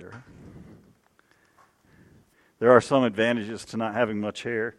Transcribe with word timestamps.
there. 0.00 0.24
There 2.58 2.70
are 2.70 2.80
some 2.80 3.04
advantages 3.04 3.66
to 3.66 3.76
not 3.76 3.94
having 3.94 4.18
much 4.18 4.42
hair 4.42 4.76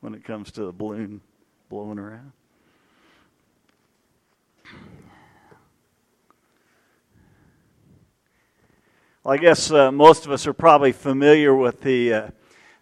when 0.00 0.14
it 0.14 0.24
comes 0.24 0.50
to 0.52 0.64
the 0.64 0.72
balloon 0.72 1.20
blowing 1.68 1.98
around. 1.98 2.32
Well, 9.22 9.34
I 9.34 9.36
guess 9.36 9.70
uh, 9.70 9.92
most 9.92 10.26
of 10.26 10.32
us 10.32 10.46
are 10.46 10.52
probably 10.52 10.92
familiar 10.92 11.54
with 11.54 11.82
the, 11.82 12.12
uh, 12.12 12.28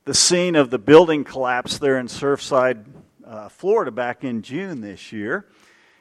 the 0.06 0.14
scene 0.14 0.56
of 0.56 0.70
the 0.70 0.78
building 0.78 1.22
collapse 1.22 1.76
there 1.78 1.98
in 1.98 2.06
Surfside, 2.06 2.84
uh, 3.26 3.50
Florida, 3.50 3.90
back 3.90 4.24
in 4.24 4.40
June 4.40 4.80
this 4.80 5.12
year. 5.12 5.46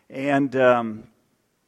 And 0.09 0.55
um, 0.55 1.03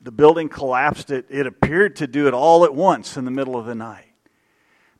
the 0.03 0.11
building 0.11 0.49
collapsed. 0.49 1.09
It, 1.09 1.25
it 1.29 1.47
appeared 1.47 1.95
to 1.97 2.07
do 2.07 2.27
it 2.27 2.33
all 2.33 2.65
at 2.65 2.75
once 2.75 3.17
in 3.17 3.25
the 3.25 3.31
middle 3.31 3.57
of 3.57 3.65
the 3.65 3.75
night. 3.75 4.13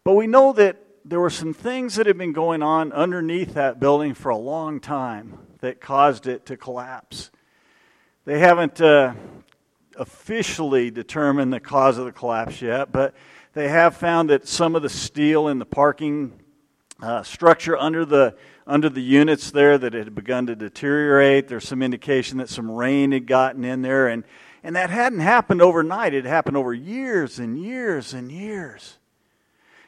But 0.03 0.13
we 0.13 0.27
know 0.27 0.53
that 0.53 0.77
there 1.05 1.19
were 1.19 1.29
some 1.29 1.53
things 1.53 1.95
that 1.95 2.07
had 2.07 2.17
been 2.17 2.31
going 2.31 2.63
on 2.63 2.93
underneath 2.93 3.53
that 3.55 3.79
building 3.79 4.13
for 4.13 4.29
a 4.29 4.37
long 4.37 4.79
time 4.79 5.37
that 5.59 5.81
caused 5.81 6.27
it 6.27 6.45
to 6.45 6.57
collapse. 6.57 7.29
They 8.25 8.39
haven't 8.39 8.79
uh, 8.79 9.13
officially 9.97 10.89
determined 10.91 11.51
the 11.51 11.59
cause 11.59 11.97
of 11.97 12.05
the 12.05 12.13
collapse 12.13 12.61
yet, 12.61 12.91
but 12.91 13.13
they 13.51 13.67
have 13.67 13.97
found 13.97 14.29
that 14.29 14.47
some 14.47 14.75
of 14.75 14.81
the 14.81 14.89
steel 14.89 15.49
in 15.49 15.59
the 15.59 15.65
parking 15.65 16.39
uh, 17.01 17.21
structure 17.23 17.77
under 17.77 18.05
the 18.05 18.35
under 18.65 18.87
the 18.87 19.01
units 19.01 19.51
there 19.51 19.77
that 19.77 19.91
had 19.91 20.15
begun 20.15 20.47
to 20.47 20.55
deteriorate. 20.55 21.49
There's 21.49 21.67
some 21.67 21.81
indication 21.81 22.37
that 22.37 22.47
some 22.47 22.71
rain 22.71 23.11
had 23.11 23.27
gotten 23.27 23.65
in 23.65 23.81
there, 23.81 24.07
and 24.07 24.23
and 24.63 24.75
that 24.75 24.89
hadn't 24.89 25.19
happened 25.19 25.61
overnight. 25.61 26.13
It 26.13 26.25
happened 26.25 26.55
over 26.55 26.73
years 26.73 27.37
and 27.37 27.59
years 27.59 28.13
and 28.13 28.31
years. 28.31 28.97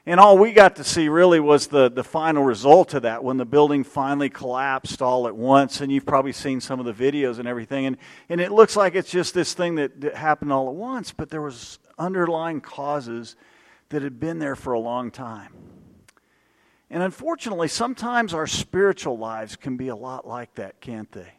And 0.08 0.20
all 0.20 0.38
we 0.38 0.52
got 0.52 0.76
to 0.76 0.84
see 0.84 1.10
really 1.10 1.40
was 1.40 1.68
the, 1.68 1.90
the 1.90 2.04
final 2.04 2.44
result 2.44 2.94
of 2.94 3.02
that 3.04 3.24
when 3.24 3.38
the 3.38 3.46
building 3.46 3.84
finally 3.84 4.30
collapsed 4.30 5.02
all 5.02 5.27
at 5.27 5.36
once. 5.36 5.82
And 5.82 5.91
you've 5.91 6.05
probably 6.05 6.34
seen 6.34 6.62
some 6.62 6.80
of 6.80 6.86
the 6.86 6.94
videos 6.94 7.40
and 7.40 7.48
everything. 7.48 7.88
And, 7.88 7.98
and 8.30 8.40
it 8.40 8.52
looks 8.52 8.76
like 8.76 8.94
it's 8.94 9.10
just 9.10 9.34
this 9.34 9.55
thing 9.55 9.76
that, 9.76 10.02
that 10.02 10.16
happened 10.16 10.54
all 10.54 10.70
at 10.70 10.76
once, 10.76 11.12
but 11.12 11.32
there 11.32 11.42
was 11.42 11.80
underlying 11.98 12.62
causes 12.62 13.36
that 13.90 14.04
had 14.04 14.20
been 14.20 14.38
there 14.38 14.55
for 14.55 14.74
a 14.74 14.80
long 14.80 15.10
time. 15.10 15.54
And 16.92 17.02
unfortunately, 17.02 17.68
sometimes 17.68 18.34
our 18.34 18.46
spiritual 18.46 19.18
lives 19.18 19.55
can 19.55 19.76
be 19.76 19.88
a 19.88 19.96
lot 19.96 20.27
like 20.27 20.54
that, 20.55 20.82
can't 20.82 21.12
they? 21.12 21.32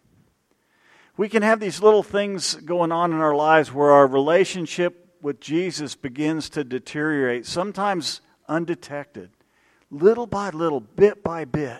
We 1.17 1.31
can 1.31 1.43
have 1.43 1.61
these 1.61 1.81
little 1.81 2.03
things 2.03 2.55
going 2.57 2.93
on 2.93 3.13
in 3.13 3.19
our 3.19 3.35
lives 3.35 3.73
where 3.73 3.91
our 3.91 4.07
relationship 4.07 5.15
with 5.23 5.41
Jesus 5.41 5.95
begins 5.95 6.51
to 6.51 6.63
deteriorate, 6.63 7.47
sometimes 7.47 8.21
undetected, 8.49 9.31
little 9.91 10.27
by 10.27 10.51
little, 10.51 10.81
bit 10.81 11.23
by 11.23 11.47
bit. 11.47 11.79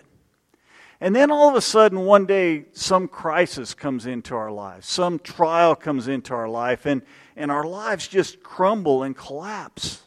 And 1.03 1.15
then 1.15 1.31
all 1.31 1.51
of 1.51 1.55
a 1.55 1.61
sudden, 1.61 2.01
one 2.01 2.25
day, 2.25 2.65
some 2.73 3.09
crisis 3.09 3.75
comes 3.75 4.07
into 4.07 4.35
our 4.35 4.51
lives, 4.51 4.87
some 4.87 5.19
trial 5.19 5.77
comes 5.77 6.09
into 6.09 6.33
our 6.33 6.49
life, 6.49 6.87
and, 6.87 7.03
and 7.37 7.51
our 7.51 7.65
lives 7.65 8.09
just 8.09 8.43
crumble 8.43 9.03
and 9.03 9.15
collapse. 9.15 10.03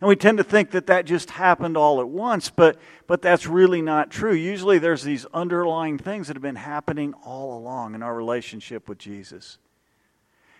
And 0.00 0.08
we 0.08 0.16
tend 0.16 0.38
to 0.38 0.44
think 0.44 0.70
that 0.70 0.86
that 0.86 1.04
just 1.04 1.30
happened 1.30 1.76
all 1.76 2.00
at 2.00 2.08
once, 2.08 2.48
but, 2.48 2.78
but 3.06 3.20
that's 3.20 3.46
really 3.46 3.82
not 3.82 4.10
true. 4.10 4.32
Usually 4.32 4.78
there's 4.78 5.02
these 5.02 5.26
underlying 5.34 5.98
things 5.98 6.28
that 6.28 6.36
have 6.36 6.42
been 6.42 6.56
happening 6.56 7.12
all 7.22 7.58
along 7.58 7.94
in 7.94 8.02
our 8.02 8.14
relationship 8.14 8.88
with 8.88 8.96
Jesus. 8.96 9.58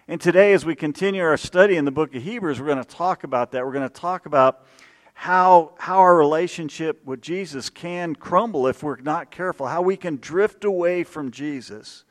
And 0.06 0.20
today, 0.20 0.52
as 0.52 0.66
we 0.66 0.74
continue 0.74 1.22
our 1.22 1.36
study 1.36 1.76
in 1.76 1.86
the 1.86 1.90
book 1.90 2.14
of 2.14 2.22
Hebrews, 2.22 2.60
we're 2.60 2.66
going 2.66 2.84
to 2.84 2.84
talk 2.84 3.24
about 3.24 3.52
that. 3.52 3.64
We're 3.64 3.72
going 3.72 3.88
to 3.88 3.94
talk 3.94 4.26
about 4.26 4.66
how, 5.14 5.72
how 5.78 6.00
our 6.00 6.16
relationship 6.16 7.04
with 7.06 7.22
Jesus 7.22 7.70
can 7.70 8.16
crumble 8.16 8.66
if 8.66 8.82
we're 8.82 8.96
not 8.96 9.30
careful, 9.30 9.68
how 9.68 9.82
we 9.82 9.96
can 9.96 10.16
drift 10.16 10.64
away 10.64 11.04
from 11.04 11.30
Jesus, 11.30 12.04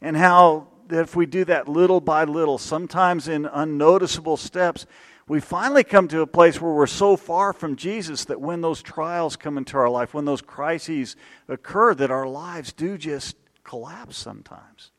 and 0.00 0.16
how 0.16 0.68
if 0.90 1.14
we 1.14 1.26
do 1.26 1.44
that 1.44 1.68
little 1.68 2.00
by 2.00 2.24
little, 2.24 2.58
sometimes 2.58 3.28
in 3.28 3.46
unnoticeable 3.46 4.36
steps, 4.36 4.86
we 5.32 5.40
finally 5.40 5.82
come 5.82 6.08
to 6.08 6.20
a 6.20 6.26
place 6.26 6.60
where 6.60 6.74
we're 6.74 6.86
so 6.86 7.16
far 7.16 7.54
from 7.54 7.74
Jesus 7.74 8.26
that 8.26 8.38
when 8.38 8.60
those 8.60 8.82
trials 8.82 9.34
come 9.34 9.56
into 9.56 9.78
our 9.78 9.88
life, 9.88 10.12
when 10.12 10.26
those 10.26 10.42
crises 10.42 11.16
occur, 11.48 11.94
that 11.94 12.10
our 12.10 12.26
lives 12.26 12.74
do 12.74 12.98
just 12.98 13.34
collapse 13.64 14.18
sometimes. 14.18 14.90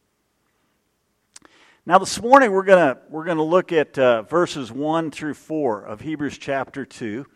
Now, 1.86 2.00
this 2.00 2.20
morning 2.20 2.52
we're 2.52 2.64
going 2.64 2.96
we're 3.12 3.26
gonna 3.26 3.44
look 3.44 3.72
at 3.72 3.96
uh, 4.00 4.24
verses 4.24 4.72
1 4.72 5.12
through 5.12 5.36
4 5.36 5.84
of 5.84 6.02
Hebrews 6.02 6.40
chapter 6.40 6.84
2. 6.84 7.28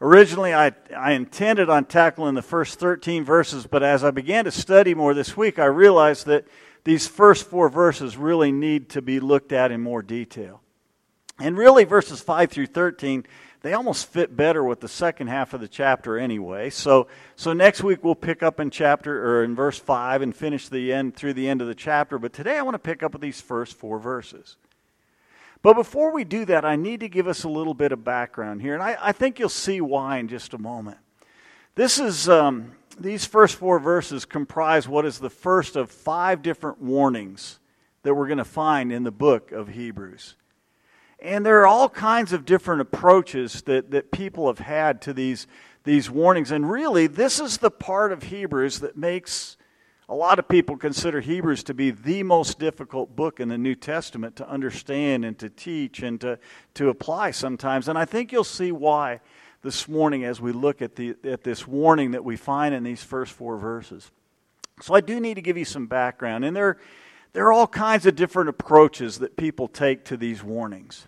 Originally, 0.00 0.52
I, 0.52 0.72
I 0.96 1.12
intended 1.12 1.70
on 1.70 1.84
tackling 1.84 2.34
the 2.34 2.42
first 2.42 2.80
13 2.80 3.22
verses, 3.22 3.68
but 3.68 3.84
as 3.84 4.02
I 4.02 4.10
began 4.10 4.46
to 4.46 4.50
study 4.50 4.92
more 4.92 5.14
this 5.14 5.36
week, 5.36 5.60
I 5.60 5.66
realized 5.66 6.26
that 6.26 6.48
these 6.82 7.06
first 7.06 7.48
four 7.48 7.68
verses 7.68 8.16
really 8.16 8.50
need 8.50 8.88
to 8.88 9.02
be 9.02 9.20
looked 9.20 9.52
at 9.52 9.70
in 9.70 9.80
more 9.80 10.02
detail. 10.02 10.59
And 11.40 11.56
really, 11.56 11.84
verses 11.84 12.20
5 12.20 12.50
through 12.50 12.66
13, 12.66 13.24
they 13.62 13.74
almost 13.74 14.06
fit 14.06 14.36
better 14.36 14.64
with 14.64 14.80
the 14.80 14.88
second 14.88 15.28
half 15.28 15.52
of 15.52 15.60
the 15.60 15.68
chapter 15.68 16.18
anyway. 16.18 16.70
So, 16.70 17.08
so 17.36 17.52
next 17.52 17.82
week 17.82 18.02
we'll 18.02 18.14
pick 18.14 18.42
up 18.42 18.58
in 18.58 18.70
chapter 18.70 19.26
or 19.26 19.44
in 19.44 19.54
verse 19.54 19.78
5 19.78 20.22
and 20.22 20.34
finish 20.34 20.68
the 20.68 20.92
end 20.92 21.14
through 21.14 21.34
the 21.34 21.48
end 21.48 21.60
of 21.60 21.68
the 21.68 21.74
chapter. 21.74 22.18
But 22.18 22.32
today 22.32 22.56
I 22.56 22.62
want 22.62 22.74
to 22.74 22.78
pick 22.78 23.02
up 23.02 23.12
with 23.12 23.20
these 23.20 23.40
first 23.40 23.76
four 23.76 23.98
verses. 23.98 24.56
But 25.62 25.74
before 25.74 26.12
we 26.12 26.24
do 26.24 26.46
that, 26.46 26.64
I 26.64 26.76
need 26.76 27.00
to 27.00 27.08
give 27.08 27.28
us 27.28 27.44
a 27.44 27.48
little 27.48 27.74
bit 27.74 27.92
of 27.92 28.02
background 28.02 28.62
here. 28.62 28.72
And 28.72 28.82
I, 28.82 28.96
I 28.98 29.12
think 29.12 29.38
you'll 29.38 29.50
see 29.50 29.80
why 29.82 30.18
in 30.18 30.28
just 30.28 30.54
a 30.54 30.58
moment. 30.58 30.96
This 31.74 31.98
is, 31.98 32.30
um, 32.30 32.72
these 32.98 33.26
first 33.26 33.56
four 33.56 33.78
verses 33.78 34.24
comprise 34.24 34.88
what 34.88 35.04
is 35.04 35.18
the 35.18 35.30
first 35.30 35.76
of 35.76 35.90
five 35.90 36.42
different 36.42 36.80
warnings 36.80 37.58
that 38.02 38.14
we're 38.14 38.26
going 38.26 38.38
to 38.38 38.44
find 38.44 38.90
in 38.90 39.04
the 39.04 39.10
book 39.10 39.52
of 39.52 39.68
Hebrews. 39.68 40.34
And 41.22 41.44
there 41.44 41.60
are 41.60 41.66
all 41.66 41.88
kinds 41.88 42.32
of 42.32 42.44
different 42.44 42.80
approaches 42.80 43.62
that, 43.62 43.90
that 43.90 44.10
people 44.10 44.46
have 44.46 44.58
had 44.58 45.02
to 45.02 45.12
these, 45.12 45.46
these 45.84 46.10
warnings. 46.10 46.50
And 46.50 46.70
really, 46.70 47.06
this 47.06 47.40
is 47.40 47.58
the 47.58 47.70
part 47.70 48.12
of 48.12 48.24
Hebrews 48.24 48.80
that 48.80 48.96
makes 48.96 49.56
a 50.08 50.14
lot 50.14 50.40
of 50.40 50.48
people 50.48 50.76
consider 50.76 51.20
Hebrews 51.20 51.62
to 51.64 51.74
be 51.74 51.92
the 51.92 52.24
most 52.24 52.58
difficult 52.58 53.14
book 53.14 53.38
in 53.38 53.48
the 53.48 53.56
New 53.56 53.76
Testament 53.76 54.34
to 54.36 54.48
understand 54.48 55.24
and 55.24 55.38
to 55.38 55.48
teach 55.48 56.02
and 56.02 56.20
to, 56.20 56.38
to 56.74 56.88
apply 56.88 57.30
sometimes. 57.30 57.86
And 57.86 57.96
I 57.96 58.06
think 58.06 58.32
you'll 58.32 58.42
see 58.42 58.72
why 58.72 59.20
this 59.62 59.86
morning 59.86 60.24
as 60.24 60.40
we 60.40 60.50
look 60.50 60.82
at, 60.82 60.96
the, 60.96 61.14
at 61.22 61.44
this 61.44 61.64
warning 61.64 62.10
that 62.10 62.24
we 62.24 62.36
find 62.36 62.74
in 62.74 62.82
these 62.82 63.04
first 63.04 63.32
four 63.32 63.56
verses. 63.56 64.10
So 64.82 64.94
I 64.94 65.00
do 65.00 65.20
need 65.20 65.34
to 65.34 65.42
give 65.42 65.56
you 65.56 65.64
some 65.64 65.86
background. 65.86 66.44
And 66.44 66.56
there, 66.56 66.78
there 67.32 67.46
are 67.46 67.52
all 67.52 67.66
kinds 67.66 68.06
of 68.06 68.16
different 68.16 68.48
approaches 68.48 69.18
that 69.18 69.36
people 69.36 69.68
take 69.68 70.04
to 70.06 70.16
these 70.16 70.42
warnings. 70.42 71.06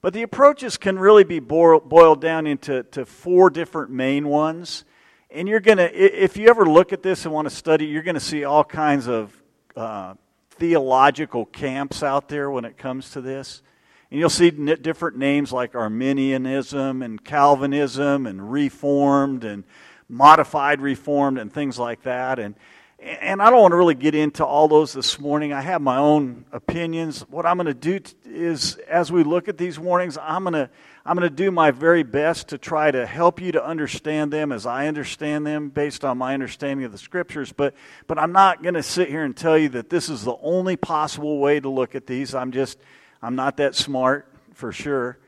But 0.00 0.14
the 0.14 0.22
approaches 0.22 0.76
can 0.76 0.98
really 0.98 1.24
be 1.24 1.38
boiled 1.38 2.20
down 2.20 2.46
into 2.46 2.82
to 2.84 3.06
four 3.06 3.50
different 3.50 3.90
main 3.90 4.28
ones. 4.28 4.84
And 5.30 5.48
you're 5.48 5.60
going 5.60 5.78
to, 5.78 5.94
if 5.94 6.36
you 6.36 6.48
ever 6.48 6.66
look 6.66 6.92
at 6.92 7.02
this 7.02 7.24
and 7.24 7.32
want 7.32 7.48
to 7.48 7.54
study, 7.54 7.86
you're 7.86 8.02
going 8.02 8.16
to 8.16 8.20
see 8.20 8.44
all 8.44 8.64
kinds 8.64 9.08
of 9.08 9.32
uh, 9.76 10.14
theological 10.50 11.46
camps 11.46 12.02
out 12.02 12.28
there 12.28 12.50
when 12.50 12.64
it 12.64 12.76
comes 12.76 13.10
to 13.10 13.20
this. 13.20 13.62
And 14.10 14.20
you'll 14.20 14.28
see 14.28 14.50
different 14.50 15.16
names 15.16 15.52
like 15.52 15.74
Arminianism 15.74 17.02
and 17.02 17.24
Calvinism 17.24 18.26
and 18.26 18.52
Reformed 18.52 19.44
and 19.44 19.64
Modified 20.08 20.80
Reformed 20.80 21.38
and 21.38 21.52
things 21.52 21.78
like 21.78 22.02
that. 22.02 22.38
And, 22.38 22.56
and 23.02 23.42
I 23.42 23.50
don't 23.50 23.60
want 23.60 23.72
to 23.72 23.76
really 23.76 23.96
get 23.96 24.14
into 24.14 24.44
all 24.44 24.68
those 24.68 24.92
this 24.92 25.18
morning. 25.18 25.52
I 25.52 25.60
have 25.60 25.82
my 25.82 25.96
own 25.96 26.44
opinions. 26.52 27.22
What 27.22 27.44
I'm 27.44 27.56
going 27.56 27.66
to 27.66 27.74
do 27.74 27.98
is, 28.24 28.76
as 28.88 29.10
we 29.10 29.24
look 29.24 29.48
at 29.48 29.58
these 29.58 29.76
warnings, 29.78 30.16
I'm 30.18 30.44
going 30.44 30.54
to 30.54 30.70
I'm 31.04 31.16
going 31.16 31.28
to 31.28 31.34
do 31.34 31.50
my 31.50 31.72
very 31.72 32.04
best 32.04 32.48
to 32.48 32.58
try 32.58 32.92
to 32.92 33.04
help 33.04 33.40
you 33.40 33.50
to 33.52 33.64
understand 33.64 34.32
them 34.32 34.52
as 34.52 34.66
I 34.66 34.86
understand 34.86 35.44
them, 35.44 35.68
based 35.70 36.04
on 36.04 36.16
my 36.16 36.32
understanding 36.32 36.86
of 36.86 36.92
the 36.92 36.98
scriptures. 36.98 37.52
But 37.52 37.74
but 38.06 38.20
I'm 38.20 38.30
not 38.30 38.62
going 38.62 38.74
to 38.74 38.84
sit 38.84 39.08
here 39.08 39.24
and 39.24 39.36
tell 39.36 39.58
you 39.58 39.70
that 39.70 39.90
this 39.90 40.08
is 40.08 40.22
the 40.22 40.36
only 40.40 40.76
possible 40.76 41.40
way 41.40 41.58
to 41.58 41.68
look 41.68 41.96
at 41.96 42.06
these. 42.06 42.36
I'm 42.36 42.52
just 42.52 42.78
I'm 43.20 43.34
not 43.34 43.56
that 43.56 43.74
smart 43.74 44.32
for 44.54 44.70
sure, 44.70 45.18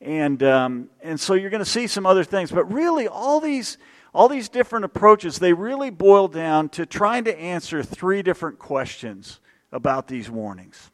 and 0.00 0.42
um, 0.42 0.90
and 1.00 1.20
so 1.20 1.34
you're 1.34 1.50
going 1.50 1.64
to 1.64 1.70
see 1.70 1.86
some 1.86 2.06
other 2.06 2.24
things. 2.24 2.50
But 2.50 2.72
really, 2.72 3.06
all 3.06 3.38
these 3.38 3.78
all 4.12 4.28
these 4.28 4.48
different 4.48 4.84
approaches, 4.84 5.38
they 5.38 5.52
really 5.52 5.90
boil 5.90 6.28
down 6.28 6.68
to 6.70 6.86
trying 6.86 7.24
to 7.24 7.38
answer 7.38 7.82
three 7.82 8.22
different 8.22 8.58
questions 8.58 9.40
about 9.72 10.08
these 10.08 10.30
warnings. 10.30 10.90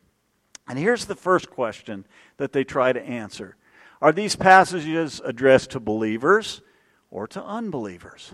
And 0.68 0.78
here's 0.78 1.06
the 1.06 1.14
first 1.14 1.50
question 1.50 2.06
that 2.36 2.52
they 2.52 2.64
try 2.64 2.92
to 2.92 3.02
answer 3.02 3.56
Are 4.02 4.12
these 4.12 4.36
passages 4.36 5.20
addressed 5.24 5.70
to 5.70 5.80
believers 5.80 6.60
or 7.10 7.26
to 7.28 7.42
unbelievers? 7.42 8.32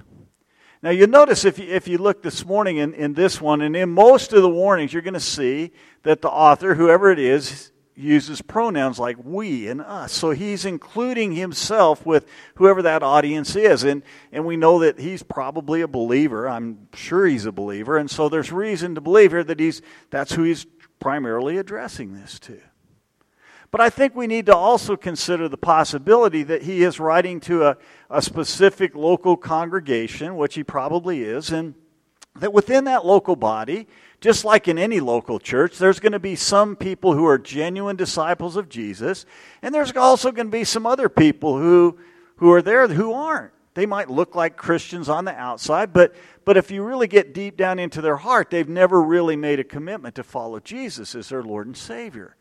Now, 0.83 0.91
you'll 0.91 1.09
notice 1.09 1.45
if 1.45 1.61
you, 1.61 1.69
if 1.69 1.87
you 1.87 1.99
look 1.99 2.23
this 2.23 2.45
morning 2.45 2.79
in, 2.79 2.93
in 2.95 3.15
this 3.15 3.41
one, 3.41 3.61
and 3.61 3.77
in 3.77 3.91
most 3.91 4.33
of 4.33 4.43
the 4.43 4.49
warnings, 4.49 4.93
you're 4.93 5.01
going 5.01 5.15
to 5.15 5.21
see 5.21 5.71
that 6.03 6.23
the 6.23 6.29
author, 6.29 6.75
whoever 6.75 7.13
it 7.13 7.21
is, 7.21 7.71
uses 7.95 8.41
pronouns 8.41 8.99
like 8.99 9.17
we 9.23 9.69
and 9.69 9.81
us. 9.81 10.13
So 10.13 10.31
he's 10.31 10.65
including 10.65 11.33
himself 11.33 12.07
with 12.07 12.27
whoever 12.55 12.83
that 12.83 13.03
audience 13.03 13.55
is. 13.55 13.85
And, 13.85 14.03
and 14.33 14.47
we 14.47 14.57
know 14.57 14.79
that 14.81 14.99
he's 14.99 15.23
probably 15.23 15.83
a 15.83 15.89
believer. 15.89 16.49
I'm 16.49 16.89
sure 16.95 17.27
he's 17.27 17.47
a 17.47 17.53
believer. 17.53 17.99
And 17.99 18.11
so 18.11 18.29
there's 18.29 18.51
reason 18.51 18.95
to 18.95 19.01
believe 19.01 19.33
here 19.33 19.45
that 19.45 19.61
he's, 19.61 19.83
that's 20.11 20.33
who 20.33 20.45
he's 20.45 20.67
primarily 21.01 21.59
addressing 21.59 22.15
this 22.15 22.39
to. 22.41 22.61
But 23.71 23.81
I 23.81 23.89
think 23.89 24.15
we 24.15 24.27
need 24.27 24.47
to 24.47 24.57
also 24.57 24.97
consider 24.97 25.49
the 25.49 25.57
possibility 25.57 26.43
that 26.43 26.63
he 26.63 26.83
is 26.83 27.01
writing 27.01 27.41
to 27.41 27.65
a, 27.65 27.77
a 28.11 28.21
specific 28.21 28.95
local 28.95 29.37
congregation, 29.37 30.37
which 30.37 30.55
he 30.55 30.63
probably 30.63 31.23
is, 31.23 31.51
and 31.51 31.75
that 32.37 32.53
within 32.53 32.85
that 32.85 33.07
local 33.07 33.35
body, 33.35 33.87
just 34.23 34.45
like 34.45 34.69
in 34.69 34.79
any 34.79 35.01
local 35.01 35.41
church, 35.41 35.79
there's 35.79 35.99
going 35.99 36.13
to 36.13 36.21
be 36.21 36.37
some 36.37 36.77
people 36.77 37.13
who 37.13 37.27
are 37.27 37.39
genuine 37.39 37.97
disciples 37.97 38.55
of 38.55 38.69
Jesus, 38.69 39.27
and 39.61 39.75
there's 39.75 39.95
also 39.97 40.31
going 40.31 40.47
to 40.47 40.53
be 40.53 40.63
some 40.63 40.87
other 40.87 41.09
people 41.09 41.59
who, 41.59 41.99
who 42.37 42.53
are 42.53 42.63
there 42.63 42.87
who 42.87 43.13
aren't. 43.13 43.53
They 43.75 43.85
might 43.85 44.09
look 44.09 44.37
like 44.37 44.57
Christians 44.57 45.09
on 45.09 45.25
the 45.25 45.35
outside, 45.35 45.93
but, 45.93 46.15
but 46.45 46.57
if 46.57 46.71
you 46.71 46.85
really 46.85 47.09
get 47.09 47.35
deep 47.35 47.57
down 47.57 47.81
into 47.81 48.01
their 48.01 48.19
heart, 48.19 48.51
they've 48.51 48.69
never 48.69 49.03
really 49.03 49.35
made 49.35 49.59
a 49.59 49.65
commitment 49.65 50.15
to 50.15 50.23
follow 50.23 50.61
Jesus 50.61 51.17
as 51.17 51.31
their 51.31 51.43
Lord 51.43 51.67
and 51.67 51.77
Savior. 51.77 52.37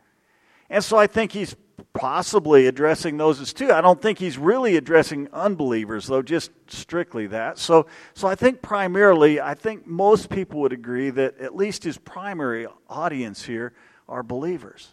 And 0.70 0.84
so 0.84 0.98
I 0.98 1.08
think 1.08 1.32
he's 1.32 1.56
possibly 1.94 2.68
addressing 2.68 3.18
those 3.18 3.40
as 3.40 3.54
too. 3.54 3.72
I 3.72 3.82
don't 3.82 4.02
think 4.02 4.20
he's 4.20 4.38
really 4.38 4.76
addressing 4.76 5.28
unbelievers, 5.34 6.08
though, 6.08 6.22
just 6.22 6.52
strictly 6.68 7.28
that. 7.28 7.58
So, 7.58 7.88
so 8.14 8.28
I 8.28 8.36
think 8.36 8.62
primarily, 8.62 9.40
I 9.40 9.54
think 9.54 9.86
most 9.88 10.30
people 10.30 10.62
would 10.62 10.74
agree 10.74 11.10
that 11.12 11.38
at 11.40 11.56
least 11.56 11.84
his 11.84 11.98
primary 11.98 12.68
audience 12.90 13.44
here 13.44 13.74
are 14.08 14.24
believers. 14.24 14.90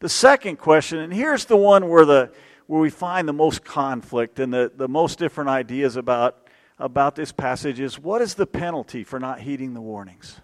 The 0.00 0.08
second 0.08 0.56
question, 0.56 0.98
and 0.98 1.12
here's 1.12 1.46
the 1.46 1.56
one 1.56 1.88
where, 1.88 2.04
the, 2.04 2.32
where 2.66 2.80
we 2.80 2.90
find 2.90 3.26
the 3.26 3.32
most 3.32 3.64
conflict 3.64 4.38
and 4.38 4.52
the, 4.52 4.70
the 4.74 4.88
most 4.88 5.18
different 5.18 5.50
ideas 5.50 5.96
about, 5.96 6.48
about 6.78 7.14
this 7.14 7.32
passage 7.32 7.80
is 7.80 7.98
what 7.98 8.20
is 8.20 8.34
the 8.34 8.46
penalty 8.46 9.04
for 9.04 9.18
not 9.18 9.40
heeding 9.40 9.74
the 9.74 9.80
warnings? 9.80 10.40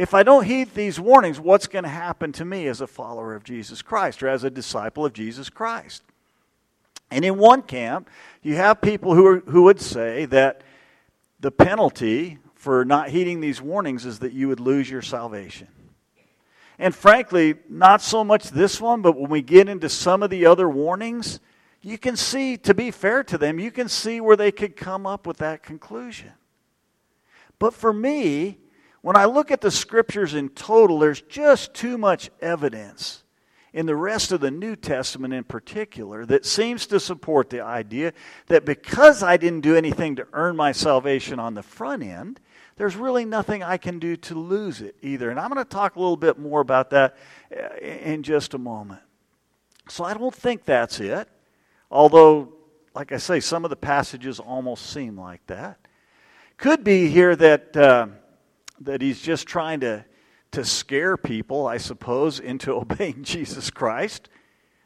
If 0.00 0.14
I 0.14 0.22
don't 0.22 0.44
heed 0.44 0.74
these 0.74 0.98
warnings, 0.98 1.38
what's 1.38 1.66
going 1.66 1.82
to 1.82 1.90
happen 1.90 2.32
to 2.32 2.44
me 2.46 2.68
as 2.68 2.80
a 2.80 2.86
follower 2.86 3.34
of 3.34 3.44
Jesus 3.44 3.82
Christ 3.82 4.22
or 4.22 4.28
as 4.28 4.44
a 4.44 4.50
disciple 4.50 5.04
of 5.04 5.12
Jesus 5.12 5.50
Christ? 5.50 6.02
And 7.10 7.22
in 7.22 7.36
one 7.36 7.60
camp, 7.60 8.08
you 8.42 8.56
have 8.56 8.80
people 8.80 9.14
who, 9.14 9.26
are, 9.26 9.40
who 9.40 9.64
would 9.64 9.78
say 9.78 10.24
that 10.26 10.62
the 11.38 11.50
penalty 11.50 12.38
for 12.54 12.82
not 12.86 13.10
heeding 13.10 13.42
these 13.42 13.60
warnings 13.60 14.06
is 14.06 14.20
that 14.20 14.32
you 14.32 14.48
would 14.48 14.58
lose 14.58 14.88
your 14.88 15.02
salvation. 15.02 15.68
And 16.78 16.94
frankly, 16.94 17.56
not 17.68 18.00
so 18.00 18.24
much 18.24 18.48
this 18.48 18.80
one, 18.80 19.02
but 19.02 19.18
when 19.18 19.30
we 19.30 19.42
get 19.42 19.68
into 19.68 19.90
some 19.90 20.22
of 20.22 20.30
the 20.30 20.46
other 20.46 20.66
warnings, 20.66 21.40
you 21.82 21.98
can 21.98 22.16
see, 22.16 22.56
to 22.56 22.72
be 22.72 22.90
fair 22.90 23.22
to 23.24 23.36
them, 23.36 23.58
you 23.58 23.70
can 23.70 23.90
see 23.90 24.22
where 24.22 24.36
they 24.36 24.50
could 24.50 24.76
come 24.76 25.06
up 25.06 25.26
with 25.26 25.36
that 25.38 25.62
conclusion. 25.62 26.32
But 27.58 27.74
for 27.74 27.92
me, 27.92 28.59
when 29.02 29.16
I 29.16 29.24
look 29.24 29.50
at 29.50 29.60
the 29.60 29.70
scriptures 29.70 30.34
in 30.34 30.50
total, 30.50 30.98
there's 30.98 31.22
just 31.22 31.72
too 31.72 31.96
much 31.96 32.30
evidence 32.40 33.24
in 33.72 33.86
the 33.86 33.96
rest 33.96 34.32
of 34.32 34.40
the 34.40 34.50
New 34.50 34.76
Testament 34.76 35.32
in 35.32 35.44
particular 35.44 36.26
that 36.26 36.44
seems 36.44 36.86
to 36.88 37.00
support 37.00 37.50
the 37.50 37.60
idea 37.60 38.12
that 38.48 38.64
because 38.64 39.22
I 39.22 39.36
didn't 39.36 39.60
do 39.60 39.76
anything 39.76 40.16
to 40.16 40.26
earn 40.32 40.56
my 40.56 40.72
salvation 40.72 41.38
on 41.38 41.54
the 41.54 41.62
front 41.62 42.02
end, 42.02 42.40
there's 42.76 42.96
really 42.96 43.24
nothing 43.24 43.62
I 43.62 43.76
can 43.76 43.98
do 43.98 44.16
to 44.16 44.34
lose 44.34 44.80
it 44.80 44.96
either. 45.02 45.30
And 45.30 45.38
I'm 45.38 45.50
going 45.50 45.64
to 45.64 45.68
talk 45.68 45.96
a 45.96 46.00
little 46.00 46.16
bit 46.16 46.38
more 46.38 46.60
about 46.60 46.90
that 46.90 47.16
uh, 47.56 47.76
in 47.76 48.22
just 48.22 48.54
a 48.54 48.58
moment. 48.58 49.02
So 49.88 50.04
I 50.04 50.14
don't 50.14 50.34
think 50.34 50.64
that's 50.64 51.00
it, 51.00 51.28
although, 51.90 52.52
like 52.94 53.12
I 53.12 53.18
say, 53.18 53.40
some 53.40 53.64
of 53.64 53.70
the 53.70 53.76
passages 53.76 54.40
almost 54.40 54.90
seem 54.90 55.18
like 55.18 55.46
that. 55.46 55.78
Could 56.58 56.84
be 56.84 57.08
here 57.08 57.34
that. 57.36 57.76
Uh, 57.76 58.06
that 58.80 59.02
he's 59.02 59.20
just 59.20 59.46
trying 59.46 59.80
to, 59.80 60.04
to 60.52 60.64
scare 60.64 61.16
people, 61.16 61.66
I 61.66 61.78
suppose, 61.78 62.40
into 62.40 62.72
obeying 62.74 63.22
Jesus 63.22 63.70
Christ. 63.70 64.28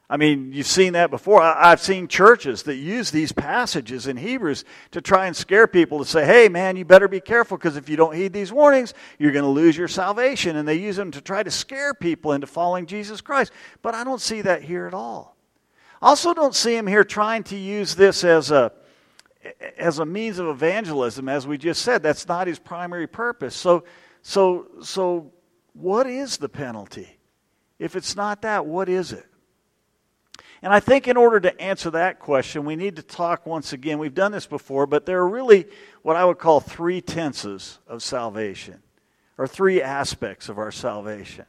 I 0.08 0.18
mean, 0.18 0.52
you've 0.52 0.66
seen 0.66 0.92
that 0.92 1.10
before. 1.10 1.40
I've 1.40 1.80
seen 1.80 2.08
churches 2.08 2.64
that 2.64 2.76
use 2.76 3.10
these 3.10 3.32
passages 3.32 4.06
in 4.06 4.18
Hebrews 4.18 4.64
to 4.90 5.00
try 5.00 5.26
and 5.26 5.34
scare 5.34 5.66
people 5.66 5.98
to 5.98 6.04
say, 6.04 6.26
hey, 6.26 6.50
man, 6.50 6.76
you 6.76 6.84
better 6.84 7.08
be 7.08 7.20
careful 7.20 7.56
because 7.56 7.78
if 7.78 7.88
you 7.88 7.96
don't 7.96 8.14
heed 8.14 8.34
these 8.34 8.52
warnings, 8.52 8.92
you're 9.18 9.32
going 9.32 9.46
to 9.46 9.50
lose 9.50 9.76
your 9.78 9.88
salvation. 9.88 10.56
And 10.56 10.68
they 10.68 10.74
use 10.74 10.96
them 10.96 11.10
to 11.12 11.22
try 11.22 11.42
to 11.42 11.50
scare 11.50 11.94
people 11.94 12.32
into 12.32 12.46
following 12.46 12.84
Jesus 12.84 13.22
Christ. 13.22 13.50
But 13.80 13.94
I 13.94 14.04
don't 14.04 14.20
see 14.20 14.42
that 14.42 14.62
here 14.62 14.86
at 14.86 14.92
all. 14.92 15.36
I 16.02 16.08
also 16.08 16.34
don't 16.34 16.54
see 16.54 16.76
him 16.76 16.86
here 16.86 17.02
trying 17.02 17.42
to 17.44 17.56
use 17.56 17.94
this 17.94 18.24
as 18.24 18.50
a 18.50 18.72
as 19.78 19.98
a 19.98 20.06
means 20.06 20.38
of 20.38 20.48
evangelism, 20.48 21.28
as 21.28 21.46
we 21.46 21.58
just 21.58 21.82
said, 21.82 22.02
that's 22.02 22.26
not 22.26 22.46
his 22.46 22.58
primary 22.58 23.06
purpose. 23.06 23.54
So, 23.54 23.84
so, 24.22 24.68
so 24.82 25.32
what 25.72 26.06
is 26.06 26.38
the 26.38 26.48
penalty? 26.48 27.18
If 27.78 27.96
it's 27.96 28.16
not 28.16 28.42
that, 28.42 28.66
what 28.66 28.88
is 28.88 29.12
it? 29.12 29.26
And 30.62 30.72
I 30.72 30.80
think 30.80 31.08
in 31.08 31.18
order 31.18 31.40
to 31.40 31.60
answer 31.60 31.90
that 31.90 32.20
question, 32.20 32.64
we 32.64 32.74
need 32.74 32.96
to 32.96 33.02
talk 33.02 33.44
once 33.44 33.74
again. 33.74 33.98
We've 33.98 34.14
done 34.14 34.32
this 34.32 34.46
before, 34.46 34.86
but 34.86 35.04
there 35.04 35.18
are 35.18 35.28
really 35.28 35.66
what 36.02 36.16
I 36.16 36.24
would 36.24 36.38
call 36.38 36.60
three 36.60 37.02
tenses 37.02 37.80
of 37.86 38.02
salvation, 38.02 38.82
or 39.36 39.46
three 39.46 39.82
aspects 39.82 40.48
of 40.48 40.58
our 40.58 40.70
salvation. 40.70 41.44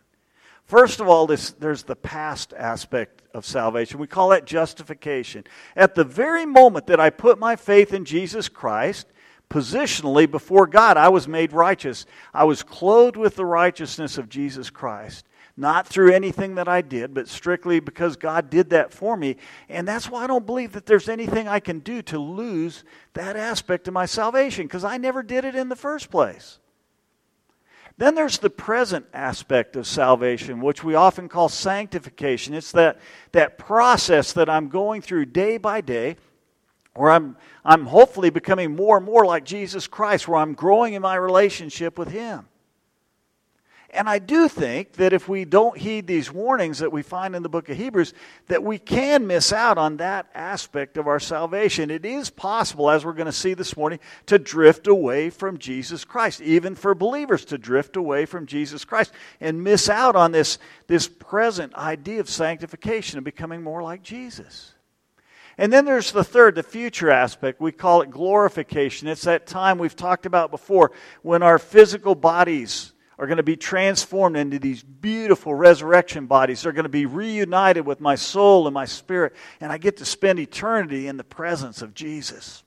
First 0.66 1.00
of 1.00 1.08
all, 1.08 1.28
this, 1.28 1.52
there's 1.52 1.84
the 1.84 1.96
past 1.96 2.54
aspect 2.58 3.22
of 3.34 3.46
salvation. 3.46 4.00
We 4.00 4.08
call 4.08 4.30
that 4.30 4.46
justification. 4.46 5.44
At 5.76 5.94
the 5.94 6.04
very 6.04 6.46
moment 6.46 6.88
that 6.88 7.00
I 7.00 7.12
put 7.12 7.38
my 7.38 7.56
faith 7.56 7.94
in 7.94 8.04
Jesus 8.04 8.50
Christ, 8.50 9.08
positionally 9.48 10.30
before 10.30 10.66
God, 10.66 10.98
I 10.98 11.10
was 11.10 11.28
made 11.28 11.54
righteous. 11.54 12.08
I 12.34 12.46
was 12.46 12.64
clothed 12.64 13.16
with 13.16 13.36
the 13.36 13.46
righteousness 13.46 14.18
of 14.18 14.28
Jesus 14.28 14.72
Christ. 14.72 15.26
Not 15.56 15.88
through 15.88 16.12
anything 16.12 16.56
that 16.56 16.68
I 16.68 16.82
did, 16.82 17.14
but 17.14 17.30
strictly 17.30 17.80
because 17.80 18.18
God 18.18 18.50
did 18.50 18.72
that 18.72 18.92
for 18.92 19.16
me. 19.16 19.38
And 19.70 19.88
that's 19.88 20.10
why 20.10 20.24
I 20.24 20.28
don't 20.28 20.46
believe 20.48 20.74
that 20.74 20.86
there's 20.86 21.08
anything 21.08 21.48
I 21.48 21.60
can 21.60 21.80
do 21.80 22.02
to 22.02 22.18
lose 22.18 22.84
that 23.14 23.38
aspect 23.38 23.88
of 23.88 23.94
my 23.94 24.06
salvation, 24.06 24.66
because 24.66 24.84
I 24.84 24.98
never 24.98 25.22
did 25.24 25.46
it 25.46 25.56
in 25.56 25.70
the 25.70 25.76
first 25.76 26.10
place. 26.10 26.60
Then 27.98 28.16
there's 28.16 28.40
the 28.40 28.50
present 28.50 29.06
aspect 29.14 29.76
of 29.76 29.88
salvation, 29.88 30.60
which 30.60 30.84
we 30.84 30.96
often 30.96 31.30
call 31.30 31.48
sanctification. 31.48 32.54
It's 32.54 32.74
that, 32.74 33.00
that 33.32 33.58
process 33.58 34.34
that 34.34 34.50
I'm 34.50 34.68
going 34.68 35.02
through 35.02 35.28
day 35.28 35.58
by 35.58 35.80
day, 35.80 36.18
where 36.94 37.12
I'm, 37.12 37.38
I'm 37.64 37.86
hopefully 37.86 38.30
becoming 38.30 38.76
more 38.76 38.98
and 38.98 39.06
more 39.06 39.26
like 39.26 39.46
Jesus 39.46 39.88
Christ, 39.88 40.28
where 40.28 40.40
I'm 40.40 40.54
growing 40.54 40.94
in 40.94 41.02
my 41.02 41.16
relationship 41.16 41.98
with 41.98 42.10
Him. 42.10 42.48
And 43.96 44.10
I 44.10 44.20
do 44.20 44.48
think 44.48 44.94
that 44.94 45.14
if 45.14 45.30
we 45.30 45.46
don't 45.46 45.78
heed 45.78 46.06
these 46.06 46.32
warnings 46.32 46.80
that 46.80 46.92
we 46.92 47.02
find 47.02 47.36
in 47.36 47.44
the 47.44 47.50
book 47.50 47.70
of 47.70 47.78
Hebrews, 47.78 48.14
that 48.48 48.64
we 48.64 48.78
can 48.78 49.26
miss 49.26 49.54
out 49.54 49.78
on 49.78 49.98
that 49.98 50.28
aspect 50.36 50.98
of 50.98 51.08
our 51.08 51.20
salvation. 51.20 51.90
It 51.90 52.06
is 52.06 52.30
possible, 52.30 52.90
as 52.90 53.06
we're 53.06 53.14
going 53.14 53.26
to 53.26 53.32
see 53.32 53.54
this 53.54 53.78
morning, 53.78 54.00
to 54.26 54.38
drift 54.38 54.88
away 54.88 55.30
from 55.30 55.58
Jesus 55.58 56.04
Christ, 56.04 56.42
even 56.42 56.76
for 56.76 56.94
believers 56.94 57.46
to 57.46 57.58
drift 57.58 57.96
away 57.96 58.26
from 58.26 58.46
Jesus 58.46 58.84
Christ 58.84 59.12
and 59.40 59.64
miss 59.64 59.90
out 59.90 60.16
on 60.16 60.32
this, 60.32 60.60
this 60.88 61.08
present 61.08 61.74
idea 61.76 62.20
of 62.20 62.30
sanctification 62.30 63.18
and 63.18 63.26
becoming 63.26 63.64
more 63.64 63.82
like 63.82 64.04
Jesus. 64.04 64.74
And 65.58 65.72
then 65.72 65.86
there's 65.86 66.12
the 66.12 66.24
third, 66.24 66.56
the 66.56 66.64
future 66.64 67.10
aspect. 67.10 67.62
We 67.62 67.72
call 67.72 68.02
it 68.02 68.12
glorification. 68.12 69.08
It's 69.08 69.22
that 69.22 69.48
time 69.48 69.78
we've 69.78 69.96
talked 69.96 70.26
about 70.26 70.52
before 70.52 70.92
when 71.22 71.44
our 71.44 71.58
physical 71.58 72.14
bodies 72.14 72.92
are 73.18 73.28
going 73.28 73.38
to 73.38 73.44
be 73.44 73.56
transformed 73.56 74.36
into 74.36 74.60
these 74.60 74.84
beautiful 74.84 75.54
resurrection 75.54 76.26
bodies. 76.26 76.62
They're 76.62 76.72
going 76.72 76.84
to 76.84 76.90
be 76.90 77.06
reunited 77.06 77.86
with 77.86 78.02
my 78.02 78.16
soul 78.16 78.68
and 78.68 78.74
my 78.74 78.86
spirit, 78.86 79.34
and 79.62 79.72
I 79.72 79.78
get 79.78 79.98
to 79.98 80.06
spend 80.06 80.40
eternity 80.40 81.08
in 81.08 81.18
the 81.18 81.24
presence 81.24 81.82
of 81.82 81.94
Jesus. 81.94 82.64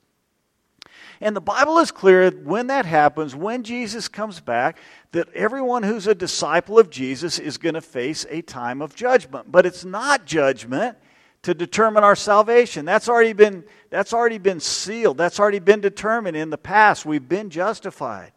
And 1.20 1.34
the 1.34 1.40
Bible 1.40 1.78
is 1.78 1.90
clear 1.90 2.30
when 2.30 2.68
that 2.68 2.86
happens, 2.86 3.34
when 3.34 3.64
Jesus 3.64 4.06
comes 4.06 4.40
back, 4.40 4.78
that 5.12 5.28
everyone 5.34 5.82
who's 5.82 6.06
a 6.06 6.14
disciple 6.14 6.78
of 6.78 6.90
Jesus 6.90 7.38
is 7.38 7.58
going 7.58 7.74
to 7.74 7.80
face 7.80 8.24
a 8.30 8.40
time 8.42 8.80
of 8.80 8.94
judgment. 8.94 9.50
But 9.50 9.66
it's 9.66 9.84
not 9.84 10.26
judgment 10.26 10.96
to 11.42 11.54
determine 11.54 12.04
our 12.04 12.14
salvation. 12.14 12.84
That's 12.84 13.08
already 13.08 13.32
been, 13.32 13.64
that's 13.90 14.12
already 14.12 14.38
been 14.38 14.60
sealed, 14.60 15.18
that's 15.18 15.40
already 15.40 15.58
been 15.58 15.80
determined 15.80 16.36
in 16.36 16.50
the 16.50 16.58
past. 16.58 17.04
We've 17.04 17.28
been 17.28 17.50
justified. 17.50 18.32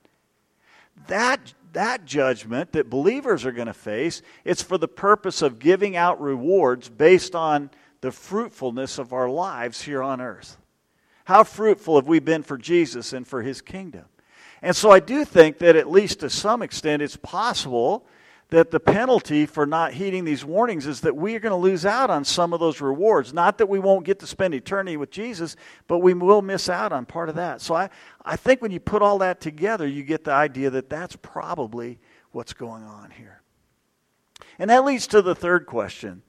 That 1.08 1.54
that 1.74 2.06
judgment 2.06 2.74
that 2.74 2.90
believers 2.90 3.46
are 3.46 3.52
going 3.52 3.68
to 3.68 3.74
face, 3.74 4.22
it's 4.44 4.62
for 4.62 4.78
the 4.78 4.88
purpose 4.88 5.42
of 5.42 5.60
giving 5.60 5.96
out 5.96 6.22
rewards 6.22 6.90
based 6.90 7.36
on 7.36 7.70
the 8.02 8.12
fruitfulness 8.12 8.98
of 8.98 9.14
our 9.14 9.30
lives 9.30 9.82
here 9.84 10.02
on 10.02 10.22
earth. 10.22 10.58
How 11.26 11.44
fruitful 11.44 11.96
have 11.96 12.08
we 12.08 12.20
been 12.20 12.44
for 12.44 12.58
Jesus 12.58 13.14
and 13.14 13.28
for 13.28 13.42
his 13.42 13.62
kingdom? 13.62 14.06
And 14.62 14.76
so 14.76 14.92
I 14.92 15.00
do 15.00 15.26
think 15.26 15.60
that 15.60 15.76
at 15.76 15.90
least 15.90 16.20
to 16.20 16.30
some 16.30 16.62
extent 16.62 17.02
it's 17.02 17.16
possible 17.16 18.06
that 18.52 18.70
the 18.70 18.80
penalty 18.82 19.46
for 19.46 19.66
not 19.66 19.94
heeding 19.94 20.26
these 20.26 20.44
warnings 20.44 20.86
is 20.86 21.02
that 21.02 21.16
we 21.16 21.36
are 21.36 21.40
going 21.40 21.52
to 21.52 21.56
lose 21.56 21.86
out 21.86 22.10
on 22.10 22.26
some 22.26 22.52
of 22.54 22.60
those 22.60 22.82
rewards. 22.82 23.34
Not 23.34 23.58
that 23.58 23.70
we 23.70 23.80
won't 23.80 24.06
get 24.06 24.20
to 24.20 24.28
spend 24.28 24.54
eternity 24.54 24.98
with 24.98 25.10
Jesus, 25.10 25.56
but 25.88 26.00
we 26.00 26.14
will 26.14 26.42
miss 26.42 26.68
out 26.70 26.92
on 26.92 27.06
part 27.06 27.30
of 27.30 27.36
that. 27.36 27.62
So 27.62 27.74
I, 27.74 27.90
I 28.24 28.36
think 28.36 28.62
when 28.62 28.72
you 28.72 28.82
put 28.82 29.02
all 29.02 29.20
that 29.20 29.40
together, 29.40 29.88
you 29.88 30.04
get 30.04 30.26
the 30.26 30.34
idea 30.34 30.70
that 30.70 30.90
that's 30.90 31.16
probably 31.16 31.98
what's 32.32 32.52
going 32.52 32.84
on 32.84 33.12
here. 33.12 33.42
And 34.60 34.70
that 34.70 34.84
leads 34.84 35.08
to 35.08 35.22
the 35.22 35.34
third 35.34 35.66
question, 35.66 36.22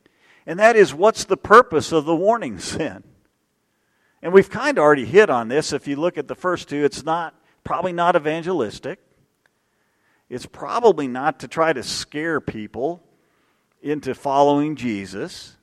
and 0.46 0.60
that 0.60 0.76
is 0.76 0.94
what's 0.94 1.24
the 1.24 1.36
purpose 1.36 1.90
of 1.90 2.04
the 2.04 2.16
warning 2.16 2.58
sin? 2.60 3.02
And 4.22 4.32
we've 4.32 4.48
kind 4.48 4.78
of 4.78 4.82
already 4.82 5.06
hit 5.06 5.28
on 5.28 5.48
this. 5.48 5.72
If 5.72 5.88
you 5.88 5.96
look 5.96 6.16
at 6.16 6.28
the 6.28 6.36
first 6.36 6.68
two, 6.68 6.84
it's 6.84 7.04
not 7.04 7.34
probably 7.64 7.92
not 7.92 8.14
evangelistic. 8.14 9.00
It's 10.32 10.46
probably 10.46 11.08
not 11.08 11.40
to 11.40 11.46
try 11.46 11.74
to 11.74 11.82
scare 11.82 12.40
people 12.40 13.02
into 13.82 14.14
following 14.14 14.76
Jesus. 14.76 15.58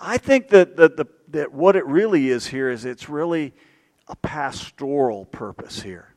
I 0.00 0.16
think 0.16 0.48
that, 0.48 0.78
that, 0.78 0.96
the, 0.96 1.04
that 1.28 1.52
what 1.52 1.76
it 1.76 1.84
really 1.84 2.30
is 2.30 2.46
here 2.46 2.70
is 2.70 2.86
it's 2.86 3.10
really 3.10 3.52
a 4.06 4.16
pastoral 4.16 5.26
purpose 5.26 5.82
here. 5.82 6.14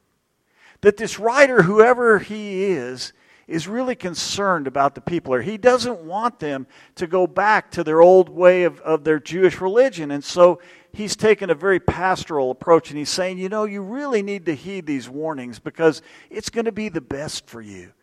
That 0.79 0.95
this 0.95 1.19
writer, 1.19 1.63
whoever 1.63 2.19
he 2.19 2.63
is, 2.63 3.11
is 3.49 3.67
really 3.67 3.95
concerned 3.95 4.65
about 4.65 4.95
the 4.95 5.01
people, 5.01 5.33
or 5.33 5.41
he 5.41 5.57
doesn't 5.57 6.05
want 6.05 6.39
them 6.39 6.67
to 6.95 7.05
go 7.05 7.27
back 7.27 7.69
to 7.71 7.83
their 7.83 8.01
old 8.01 8.29
way 8.29 8.63
of, 8.63 8.79
of 8.79 9.03
their 9.03 9.19
Jewish 9.19 9.59
religion. 9.59 10.11
And 10.11 10.23
so 10.23 10.61
he's 10.93 11.15
taken 11.15 11.49
a 11.49 11.55
very 11.55 11.79
pastoral 11.79 12.51
approach 12.51 12.89
and 12.89 12.97
he's 12.97 13.09
saying, 13.09 13.37
you 13.37 13.49
know, 13.49 13.65
you 13.65 13.81
really 13.81 14.21
need 14.21 14.45
to 14.45 14.55
heed 14.55 14.85
these 14.85 15.09
warnings 15.09 15.59
because 15.59 16.01
it's 16.29 16.49
going 16.49 16.65
to 16.65 16.71
be 16.71 16.89
the 16.89 17.01
best 17.01 17.47
for 17.47 17.61
you. 17.61 17.93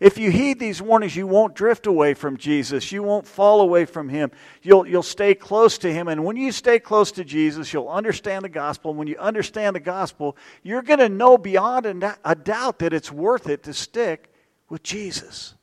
If 0.00 0.18
you 0.18 0.30
heed 0.30 0.58
these 0.58 0.82
warnings, 0.82 1.14
you 1.14 1.26
won't 1.26 1.54
drift 1.54 1.86
away 1.86 2.14
from 2.14 2.36
Jesus. 2.36 2.90
You 2.90 3.02
won't 3.02 3.26
fall 3.26 3.60
away 3.60 3.84
from 3.84 4.08
Him. 4.08 4.32
You'll, 4.60 4.86
you'll 4.86 5.04
stay 5.04 5.34
close 5.34 5.78
to 5.78 5.92
Him. 5.92 6.08
And 6.08 6.24
when 6.24 6.36
you 6.36 6.50
stay 6.50 6.80
close 6.80 7.12
to 7.12 7.24
Jesus, 7.24 7.72
you'll 7.72 7.88
understand 7.88 8.44
the 8.44 8.48
gospel. 8.48 8.90
And 8.90 8.98
when 8.98 9.08
you 9.08 9.16
understand 9.18 9.76
the 9.76 9.80
gospel, 9.80 10.36
you're 10.62 10.82
going 10.82 10.98
to 10.98 11.08
know 11.08 11.38
beyond 11.38 11.86
a 11.86 12.34
doubt 12.34 12.80
that 12.80 12.92
it's 12.92 13.12
worth 13.12 13.48
it 13.48 13.62
to 13.62 13.72
stick 13.72 14.32
with 14.68 14.82
Jesus. 14.82 15.54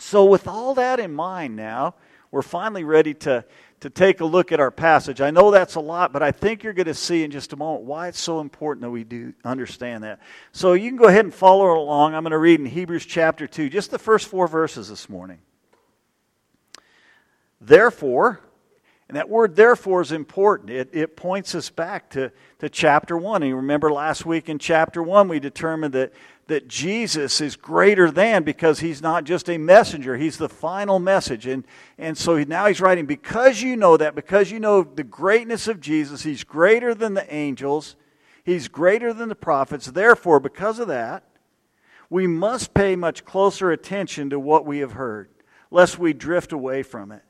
So, 0.00 0.24
with 0.24 0.48
all 0.48 0.74
that 0.74 1.00
in 1.00 1.12
mind 1.12 1.56
now, 1.56 1.94
we're 2.30 2.42
finally 2.42 2.84
ready 2.84 3.14
to 3.14 3.44
to 3.80 3.90
take 3.90 4.20
a 4.20 4.24
look 4.24 4.50
at 4.50 4.58
our 4.58 4.70
passage. 4.70 5.20
I 5.20 5.30
know 5.30 5.50
that's 5.50 5.76
a 5.76 5.80
lot, 5.80 6.12
but 6.12 6.22
I 6.22 6.32
think 6.32 6.64
you're 6.64 6.72
going 6.72 6.86
to 6.86 6.94
see 6.94 7.22
in 7.22 7.30
just 7.30 7.52
a 7.52 7.56
moment 7.56 7.84
why 7.84 8.08
it's 8.08 8.20
so 8.20 8.40
important 8.40 8.82
that 8.82 8.90
we 8.90 9.04
do 9.04 9.34
understand 9.44 10.04
that. 10.04 10.20
So 10.52 10.72
you 10.72 10.90
can 10.90 10.96
go 10.96 11.06
ahead 11.06 11.24
and 11.24 11.34
follow 11.34 11.78
along. 11.78 12.14
I'm 12.14 12.24
going 12.24 12.32
to 12.32 12.38
read 12.38 12.58
in 12.58 12.66
Hebrews 12.66 13.06
chapter 13.06 13.46
2, 13.46 13.68
just 13.68 13.90
the 13.90 13.98
first 13.98 14.26
four 14.26 14.48
verses 14.48 14.88
this 14.88 15.08
morning. 15.08 15.38
Therefore, 17.60 18.40
and 19.08 19.16
that 19.16 19.28
word 19.28 19.56
therefore 19.56 20.02
is 20.02 20.12
important. 20.12 20.70
It, 20.70 20.90
it 20.92 21.16
points 21.16 21.54
us 21.54 21.70
back 21.70 22.10
to, 22.10 22.30
to 22.58 22.68
chapter 22.68 23.16
1. 23.16 23.42
And 23.42 23.48
you 23.48 23.56
remember 23.56 23.90
last 23.90 24.26
week 24.26 24.48
in 24.50 24.58
chapter 24.58 25.02
1, 25.02 25.28
we 25.28 25.40
determined 25.40 25.94
that 25.94 26.12
that 26.48 26.66
Jesus 26.66 27.40
is 27.42 27.56
greater 27.56 28.10
than 28.10 28.42
because 28.42 28.80
he's 28.80 29.02
not 29.02 29.24
just 29.24 29.50
a 29.50 29.58
messenger, 29.58 30.16
he's 30.16 30.38
the 30.38 30.48
final 30.48 30.98
message. 30.98 31.46
And, 31.46 31.64
and 31.98 32.16
so 32.16 32.42
now 32.42 32.66
he's 32.66 32.80
writing, 32.80 33.04
because 33.04 33.62
you 33.62 33.76
know 33.76 33.96
that, 33.98 34.14
because 34.14 34.50
you 34.50 34.58
know 34.58 34.82
the 34.82 35.04
greatness 35.04 35.68
of 35.68 35.78
Jesus, 35.78 36.22
he's 36.22 36.44
greater 36.44 36.94
than 36.94 37.12
the 37.12 37.32
angels, 37.32 37.96
he's 38.44 38.66
greater 38.66 39.12
than 39.12 39.28
the 39.28 39.34
prophets. 39.34 39.86
Therefore, 39.86 40.40
because 40.40 40.78
of 40.78 40.88
that, 40.88 41.24
we 42.08 42.26
must 42.26 42.72
pay 42.72 42.96
much 42.96 43.26
closer 43.26 43.70
attention 43.70 44.30
to 44.30 44.40
what 44.40 44.64
we 44.64 44.78
have 44.78 44.92
heard, 44.92 45.28
lest 45.70 45.98
we 45.98 46.14
drift 46.14 46.52
away 46.52 46.82
from 46.82 47.12
it. 47.12 47.22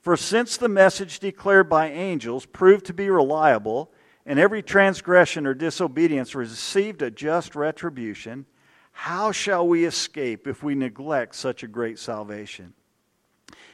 For 0.00 0.16
since 0.16 0.56
the 0.56 0.68
message 0.68 1.18
declared 1.18 1.68
by 1.68 1.90
angels 1.90 2.46
proved 2.46 2.86
to 2.86 2.94
be 2.94 3.10
reliable, 3.10 3.92
and 4.24 4.38
every 4.38 4.62
transgression 4.62 5.46
or 5.46 5.52
disobedience 5.52 6.34
received 6.34 7.02
a 7.02 7.10
just 7.10 7.54
retribution, 7.54 8.46
how 8.96 9.32
shall 9.32 9.66
we 9.66 9.84
escape 9.84 10.46
if 10.46 10.62
we 10.62 10.74
neglect 10.74 11.34
such 11.34 11.62
a 11.62 11.68
great 11.68 11.98
salvation? 11.98 12.72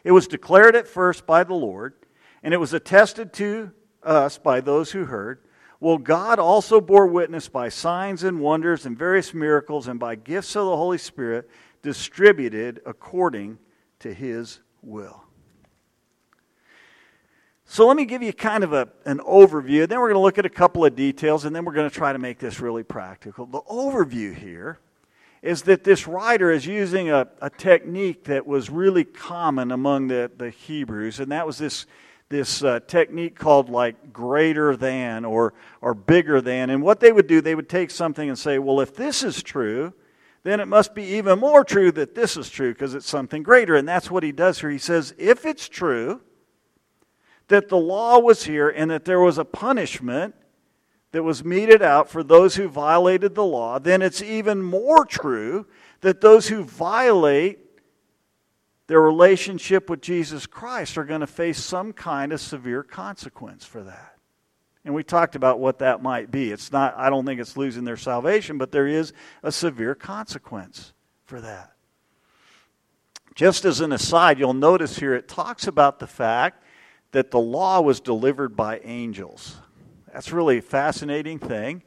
It 0.02 0.12
was 0.12 0.26
declared 0.26 0.74
at 0.74 0.88
first 0.88 1.26
by 1.26 1.44
the 1.44 1.54
Lord, 1.54 1.94
and 2.42 2.52
it 2.52 2.56
was 2.56 2.72
attested 2.72 3.32
to 3.34 3.70
us 4.02 4.38
by 4.38 4.60
those 4.60 4.90
who 4.90 5.04
heard. 5.04 5.42
Well, 5.78 5.98
God 5.98 6.38
also 6.38 6.80
bore 6.80 7.06
witness 7.06 7.48
by 7.48 7.68
signs 7.68 8.24
and 8.24 8.40
wonders 8.40 8.86
and 8.86 8.98
various 8.98 9.32
miracles 9.32 9.88
and 9.88 10.00
by 10.00 10.14
gifts 10.14 10.56
of 10.56 10.64
the 10.64 10.76
Holy 10.76 10.98
Spirit 10.98 11.48
distributed 11.82 12.80
according 12.84 13.58
to 14.00 14.12
his 14.12 14.60
will. 14.82 15.22
So 17.66 17.86
let 17.86 17.96
me 17.96 18.06
give 18.06 18.22
you 18.22 18.32
kind 18.32 18.64
of 18.64 18.72
a, 18.72 18.88
an 19.04 19.18
overview. 19.18 19.86
Then 19.86 20.00
we're 20.00 20.08
going 20.08 20.14
to 20.14 20.22
look 20.22 20.38
at 20.38 20.46
a 20.46 20.50
couple 20.50 20.84
of 20.84 20.96
details, 20.96 21.44
and 21.44 21.54
then 21.54 21.64
we're 21.64 21.74
going 21.74 21.88
to 21.88 21.94
try 21.94 22.12
to 22.12 22.18
make 22.18 22.38
this 22.38 22.58
really 22.58 22.82
practical. 22.82 23.46
The 23.46 23.62
overview 23.62 24.34
here 24.34 24.80
is 25.42 25.62
that 25.62 25.84
this 25.84 26.06
writer 26.06 26.50
is 26.50 26.66
using 26.66 27.10
a, 27.10 27.26
a 27.40 27.48
technique 27.48 28.24
that 28.24 28.46
was 28.46 28.68
really 28.68 29.04
common 29.04 29.70
among 29.70 30.08
the, 30.08 30.30
the 30.36 30.50
Hebrews, 30.50 31.18
and 31.20 31.32
that 31.32 31.46
was 31.46 31.56
this, 31.58 31.86
this 32.28 32.62
uh, 32.62 32.80
technique 32.86 33.38
called 33.38 33.70
like 33.70 34.12
greater 34.12 34.76
than 34.76 35.24
or, 35.24 35.54
or 35.80 35.94
bigger 35.94 36.40
than. 36.40 36.68
And 36.68 36.82
what 36.82 37.00
they 37.00 37.12
would 37.12 37.26
do, 37.26 37.40
they 37.40 37.54
would 37.54 37.68
take 37.68 37.90
something 37.90 38.28
and 38.28 38.38
say, 38.38 38.58
well, 38.58 38.80
if 38.80 38.94
this 38.94 39.22
is 39.22 39.42
true, 39.42 39.94
then 40.42 40.60
it 40.60 40.68
must 40.68 40.94
be 40.94 41.04
even 41.04 41.38
more 41.38 41.64
true 41.64 41.92
that 41.92 42.14
this 42.14 42.36
is 42.36 42.48
true 42.48 42.72
because 42.72 42.94
it's 42.94 43.08
something 43.08 43.42
greater. 43.42 43.76
And 43.76 43.88
that's 43.88 44.10
what 44.10 44.22
he 44.22 44.32
does 44.32 44.60
here. 44.60 44.70
He 44.70 44.78
says, 44.78 45.14
if 45.18 45.44
it's 45.44 45.68
true 45.68 46.20
that 47.48 47.68
the 47.68 47.76
law 47.76 48.18
was 48.18 48.44
here 48.44 48.68
and 48.68 48.90
that 48.90 49.04
there 49.04 49.20
was 49.20 49.36
a 49.36 49.44
punishment 49.44 50.34
that 51.12 51.22
was 51.22 51.44
meted 51.44 51.82
out 51.82 52.08
for 52.08 52.22
those 52.22 52.56
who 52.56 52.68
violated 52.68 53.34
the 53.34 53.44
law, 53.44 53.78
then 53.78 54.02
it's 54.02 54.22
even 54.22 54.62
more 54.62 55.04
true 55.04 55.66
that 56.00 56.20
those 56.20 56.48
who 56.48 56.62
violate 56.64 57.58
their 58.86 59.00
relationship 59.00 59.88
with 59.88 60.00
Jesus 60.00 60.46
Christ 60.46 60.98
are 60.98 61.04
going 61.04 61.20
to 61.20 61.26
face 61.26 61.58
some 61.58 61.92
kind 61.92 62.32
of 62.32 62.40
severe 62.40 62.82
consequence 62.82 63.64
for 63.64 63.82
that. 63.82 64.16
And 64.84 64.94
we 64.94 65.04
talked 65.04 65.36
about 65.36 65.60
what 65.60 65.80
that 65.80 66.02
might 66.02 66.30
be. 66.30 66.50
It's 66.50 66.72
not, 66.72 66.96
I 66.96 67.10
don't 67.10 67.26
think 67.26 67.40
it's 67.40 67.56
losing 67.56 67.84
their 67.84 67.96
salvation, 67.96 68.56
but 68.56 68.72
there 68.72 68.86
is 68.86 69.12
a 69.42 69.52
severe 69.52 69.94
consequence 69.94 70.92
for 71.24 71.40
that. 71.40 71.72
Just 73.34 73.64
as 73.64 73.80
an 73.80 73.92
aside, 73.92 74.38
you'll 74.38 74.54
notice 74.54 74.98
here 74.98 75.14
it 75.14 75.28
talks 75.28 75.66
about 75.66 75.98
the 75.98 76.06
fact 76.06 76.62
that 77.12 77.30
the 77.30 77.38
law 77.38 77.80
was 77.80 78.00
delivered 78.00 78.56
by 78.56 78.80
angels. 78.80 79.56
That's 80.12 80.32
really 80.32 80.58
a 80.58 80.62
fascinating 80.62 81.38
thing. 81.38 81.82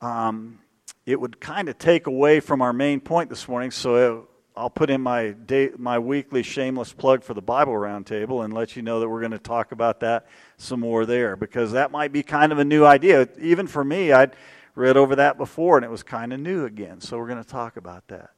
Um, 0.00 0.60
it 1.04 1.20
would 1.20 1.40
kind 1.40 1.68
of 1.68 1.78
take 1.78 2.06
away 2.06 2.40
from 2.40 2.62
our 2.62 2.72
main 2.72 3.00
point 3.00 3.28
this 3.28 3.48
morning, 3.48 3.72
so 3.72 4.28
I'll 4.56 4.70
put 4.70 4.88
in 4.88 5.00
my 5.00 5.30
day, 5.30 5.70
my 5.76 5.98
weekly 5.98 6.42
shameless 6.42 6.92
plug 6.92 7.24
for 7.24 7.34
the 7.34 7.42
Bible 7.42 7.72
Roundtable 7.72 8.44
and 8.44 8.52
let 8.52 8.76
you 8.76 8.82
know 8.82 9.00
that 9.00 9.08
we're 9.08 9.20
going 9.20 9.32
to 9.32 9.38
talk 9.38 9.72
about 9.72 10.00
that 10.00 10.26
some 10.58 10.80
more 10.80 11.06
there 11.06 11.34
because 11.34 11.72
that 11.72 11.90
might 11.90 12.12
be 12.12 12.22
kind 12.22 12.52
of 12.52 12.58
a 12.58 12.64
new 12.64 12.84
idea. 12.84 13.28
Even 13.40 13.66
for 13.66 13.82
me, 13.82 14.12
I'd 14.12 14.36
read 14.74 14.96
over 14.96 15.16
that 15.16 15.36
before 15.36 15.76
and 15.76 15.84
it 15.84 15.90
was 15.90 16.02
kind 16.02 16.32
of 16.32 16.40
new 16.40 16.66
again. 16.66 17.00
So 17.00 17.18
we're 17.18 17.28
going 17.28 17.42
to 17.42 17.48
talk 17.48 17.76
about 17.76 18.06
that. 18.08 18.30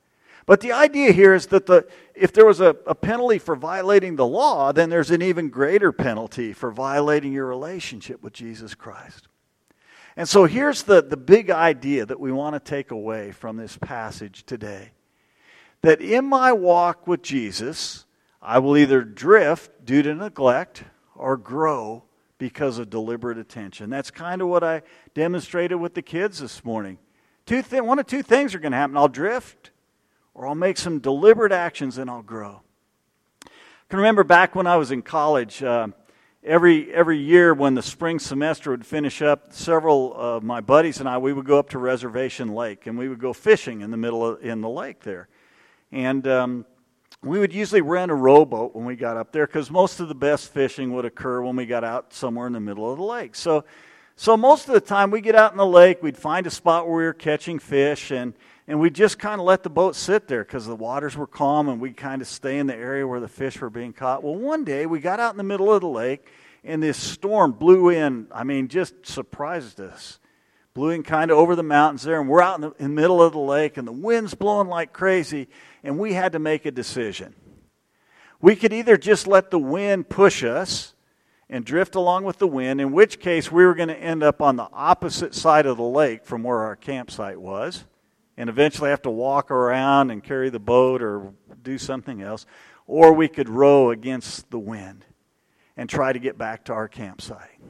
But 0.47 0.61
the 0.61 0.73
idea 0.73 1.13
here 1.13 1.35
is 1.35 1.47
that 1.47 1.67
the, 1.67 1.87
if 2.15 2.33
there 2.33 2.47
was 2.47 2.61
a, 2.61 2.77
a 2.87 2.95
penalty 2.95 3.39
for 3.39 3.55
violating 3.55 4.17
the 4.17 4.27
law, 4.27 4.73
then 4.73 4.91
there's 4.91 5.11
an 5.11 5.23
even 5.23 5.49
greater 5.49 5.93
penalty 5.93 6.53
for 6.53 6.71
violating 6.71 7.33
your 7.33 7.47
relationship 7.47 8.23
with 8.23 8.33
Jesus 8.33 8.75
Christ. 8.75 9.29
And 10.17 10.29
so 10.29 10.45
here's 10.45 10.83
the, 10.83 11.03
the 11.03 11.17
big 11.17 11.51
idea 11.51 12.05
that 12.05 12.21
we 12.21 12.33
want 12.33 12.55
to 12.55 12.61
take 12.61 12.91
away 12.91 13.33
from 13.33 13.57
this 13.57 13.77
passage 13.77 14.45
today 14.45 14.91
that 15.83 16.01
in 16.01 16.25
my 16.25 16.53
walk 16.53 17.07
with 17.07 17.23
Jesus, 17.23 18.05
I 18.41 18.59
will 18.59 18.77
either 18.77 19.03
drift 19.03 19.85
due 19.85 20.03
to 20.03 20.15
neglect 20.15 20.85
or 21.17 21.37
grow 21.37 22.05
because 22.39 22.79
of 22.79 22.91
deliberate 22.91 23.39
attention. 23.39 23.91
That's 23.91 24.11
kind 24.11 24.43
of 24.43 24.49
what 24.49 24.63
I 24.63 24.83
demonstrated 25.15 25.79
with 25.81 25.95
the 25.95 26.03
kids 26.03 26.39
this 26.39 26.65
morning. 26.65 26.99
Two 27.47 27.63
one 27.83 27.99
of 27.99 28.07
two 28.07 28.23
things 28.23 28.55
are 28.55 28.61
going 28.61 28.73
to 28.73 28.79
happen. 28.79 28.97
I'll 28.97 29.09
drift 29.09 29.72
or 30.35 30.47
I'll 30.47 30.55
make 30.55 30.79
some 30.79 30.99
deliberate 30.99 31.53
actions 31.53 31.99
and 31.99 32.11
I'll 32.11 32.23
grow. 32.23 32.63
I 33.45 33.49
can 33.89 33.99
remember 33.99 34.25
back 34.25 34.55
when 34.55 34.67
I 34.67 34.77
was 34.77 34.91
in 34.91 35.03
college, 35.03 35.63
uh, 35.63 35.89
every, 36.43 36.93
every 36.93 37.19
year 37.19 37.53
when 37.53 37.75
the 37.75 37.83
spring 37.83 38.19
semester 38.19 38.71
would 38.71 38.87
finish 38.87 39.21
up, 39.21 39.53
several 39.53 40.15
of 40.15 40.43
my 40.43 40.61
buddies 40.61 41.01
and 41.01 41.09
I, 41.09 41.19
we 41.19 41.33
would 41.33 41.45
go 41.45 41.59
up 41.59 41.71
to 41.71 41.79
Reservation 41.79 42.55
Lake 42.55 42.87
and 42.87 42.99
we 42.99 43.09
would 43.09 43.21
go 43.21 43.33
fishing 43.33 43.83
in 43.83 43.91
the 43.91 43.97
middle 43.97 44.27
of 44.27 44.43
in 44.43 44.61
the 44.61 44.69
lake 44.69 45.01
there. 45.01 45.29
And 45.91 46.27
um, 46.27 46.67
we 47.23 47.39
would 47.39 47.53
usually 47.53 47.83
rent 47.83 48.11
a 48.11 48.15
rowboat 48.15 48.75
when 48.75 48.87
we 48.87 48.97
got 48.97 49.17
up 49.17 49.33
there 49.33 49.47
because 49.47 49.71
most 49.71 50.01
of 50.01 50.09
the 50.09 50.15
best 50.15 50.53
fishing 50.53 50.95
would 50.95 51.05
occur 51.05 51.43
when 51.43 51.57
we 51.57 51.67
got 51.67 51.85
out 51.85 52.15
somewhere 52.15 52.47
in 52.47 52.53
the 52.53 52.61
middle 52.61 52.91
of 52.91 52.99
the 52.99 53.05
lake. 53.05 53.35
So 53.35 53.65
So 54.17 54.37
most 54.37 54.69
of 54.69 54.75
the 54.75 54.81
time 54.81 55.11
we 55.11 55.21
get 55.21 55.35
out 55.35 55.53
in 55.53 55.59
the 55.59 55.67
lake, 55.67 56.03
we'd 56.03 56.17
find 56.17 56.47
a 56.47 56.51
spot 56.51 56.87
where 56.87 56.97
we 56.97 57.05
were 57.05 57.15
catching 57.15 57.59
fish, 57.59 58.11
and, 58.11 58.35
and 58.73 58.81
we'd 58.81 58.95
just 58.95 59.19
kind 59.19 59.39
of 59.39 59.47
let 59.47 59.63
the 59.63 59.69
boat 59.69 59.95
sit 59.95 60.29
there 60.29 60.43
because 60.43 60.65
the 60.65 60.75
waters 60.75 61.15
were 61.15 61.27
calm 61.27 61.69
and 61.69 61.79
we'd 61.79 61.95
kind 61.95 62.23
of 62.23 62.27
stay 62.27 62.57
in 62.57 62.67
the 62.67 62.75
area 62.75 63.07
where 63.07 63.21
the 63.21 63.29
fish 63.29 63.61
were 63.61 63.69
being 63.69 63.93
caught. 63.93 64.25
Well, 64.25 64.35
one 64.35 64.65
day 64.65 64.87
we 64.87 64.99
got 64.99 65.21
out 65.21 65.35
in 65.35 65.37
the 65.37 65.43
middle 65.43 65.71
of 65.71 65.83
the 65.83 65.89
lake, 65.89 66.27
and 66.65 66.83
this 66.83 66.97
storm 66.97 67.53
blew 67.53 67.91
in. 67.91 68.29
I 68.33 68.45
mean, 68.45 68.69
just 68.69 69.05
surprised 69.05 69.79
us. 69.79 70.19
Blew 70.73 70.89
in 70.89 71.03
kind 71.03 71.31
of 71.31 71.37
over 71.37 71.55
the 71.55 71.63
mountains 71.63 72.03
there, 72.03 72.19
and 72.19 72.31
we're 72.31 72.41
out 72.41 72.55
in 72.55 72.61
the, 72.63 72.71
in 72.79 72.95
the 72.95 73.03
middle 73.03 73.21
of 73.23 73.35
the 73.35 73.41
lake, 73.41 73.77
and 73.77 73.87
the 73.87 73.93
wind's 73.93 74.33
blowing 74.33 74.69
like 74.69 74.95
crazy, 74.95 75.49
and 75.85 75.99
we 75.99 76.15
had 76.15 76.33
to 76.33 76.39
make 76.39 76.65
a 76.65 76.71
decision. 76.71 77.35
We 78.41 78.57
could 78.57 78.73
either 78.73 78.97
just 78.97 79.27
let 79.27 79.51
the 79.51 79.59
wind 79.59 80.09
push 80.09 80.43
us 80.43 80.95
and 81.51 81.63
drift 81.63 81.95
along 81.95 82.25
with 82.25 82.39
the 82.39 82.49
wind, 82.49 82.81
in 82.81 82.91
which 82.93 83.21
case 83.21 83.53
we 83.53 83.67
were 83.67 83.75
going 83.75 83.91
to 83.91 83.99
end 83.99 84.23
up 84.23 84.41
on 84.41 84.57
the 84.57 84.71
opposite 84.73 85.35
side 85.35 85.67
of 85.67 85.77
the 85.77 85.83
lake 85.83 86.25
from 86.25 86.43
where 86.43 86.61
our 86.61 86.75
campsite 86.75 87.39
was, 87.39 87.85
and 88.43 88.51
eventually 88.51 88.91
have 88.91 89.03
to 89.03 89.09
walk 89.09 89.53
around 89.53 90.11
and 90.11 90.25
carry 90.25 90.51
the 90.51 90.59
boat 90.59 91.01
or 91.01 91.33
do 91.63 91.79
something 91.79 92.23
else, 92.23 92.45
or 92.89 93.13
we 93.13 93.29
could 93.29 93.49
row 93.49 93.93
against 93.93 94.51
the 94.51 94.59
wind 94.59 95.05
and 95.77 95.89
try 95.89 96.13
to 96.13 96.19
get 96.19 96.37
back 96.37 96.65
to 96.65 96.73
our 96.73 96.89
campsite. 96.89 97.61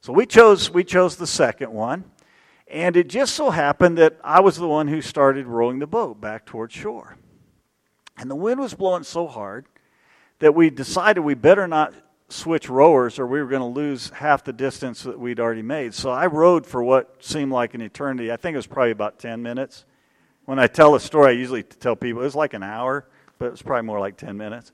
So 0.00 0.12
we 0.12 0.26
chose 0.26 0.70
we 0.70 0.84
chose 0.84 1.16
the 1.16 1.26
second 1.26 1.72
one, 1.72 2.04
and 2.68 2.96
it 2.96 3.08
just 3.08 3.34
so 3.34 3.50
happened 3.50 3.98
that 3.98 4.16
I 4.22 4.38
was 4.38 4.56
the 4.58 4.68
one 4.68 4.86
who 4.86 5.02
started 5.02 5.48
rowing 5.48 5.80
the 5.80 5.88
boat 5.88 6.20
back 6.20 6.46
toward 6.46 6.70
shore. 6.70 7.16
And 8.16 8.30
the 8.30 8.36
wind 8.36 8.60
was 8.60 8.74
blowing 8.74 9.02
so 9.02 9.26
hard 9.26 9.66
that 10.38 10.54
we 10.54 10.70
decided 10.70 11.22
we 11.22 11.34
better 11.34 11.66
not 11.66 11.94
switch 12.32 12.68
rowers 12.68 13.18
or 13.18 13.26
we 13.26 13.40
were 13.40 13.48
going 13.48 13.60
to 13.60 13.66
lose 13.66 14.10
half 14.10 14.44
the 14.44 14.52
distance 14.52 15.02
that 15.02 15.18
we'd 15.18 15.40
already 15.40 15.62
made. 15.62 15.94
So 15.94 16.10
I 16.10 16.26
rowed 16.26 16.66
for 16.66 16.82
what 16.82 17.24
seemed 17.24 17.52
like 17.52 17.74
an 17.74 17.80
eternity. 17.80 18.32
I 18.32 18.36
think 18.36 18.54
it 18.54 18.58
was 18.58 18.66
probably 18.66 18.92
about 18.92 19.18
10 19.18 19.42
minutes. 19.42 19.84
When 20.44 20.58
I 20.58 20.66
tell 20.66 20.94
a 20.94 21.00
story, 21.00 21.28
I 21.28 21.32
usually 21.32 21.62
tell 21.62 21.96
people 21.96 22.22
it 22.22 22.24
was 22.24 22.34
like 22.34 22.54
an 22.54 22.62
hour, 22.62 23.06
but 23.38 23.46
it 23.46 23.50
was 23.52 23.62
probably 23.62 23.86
more 23.86 24.00
like 24.00 24.16
10 24.16 24.36
minutes. 24.36 24.72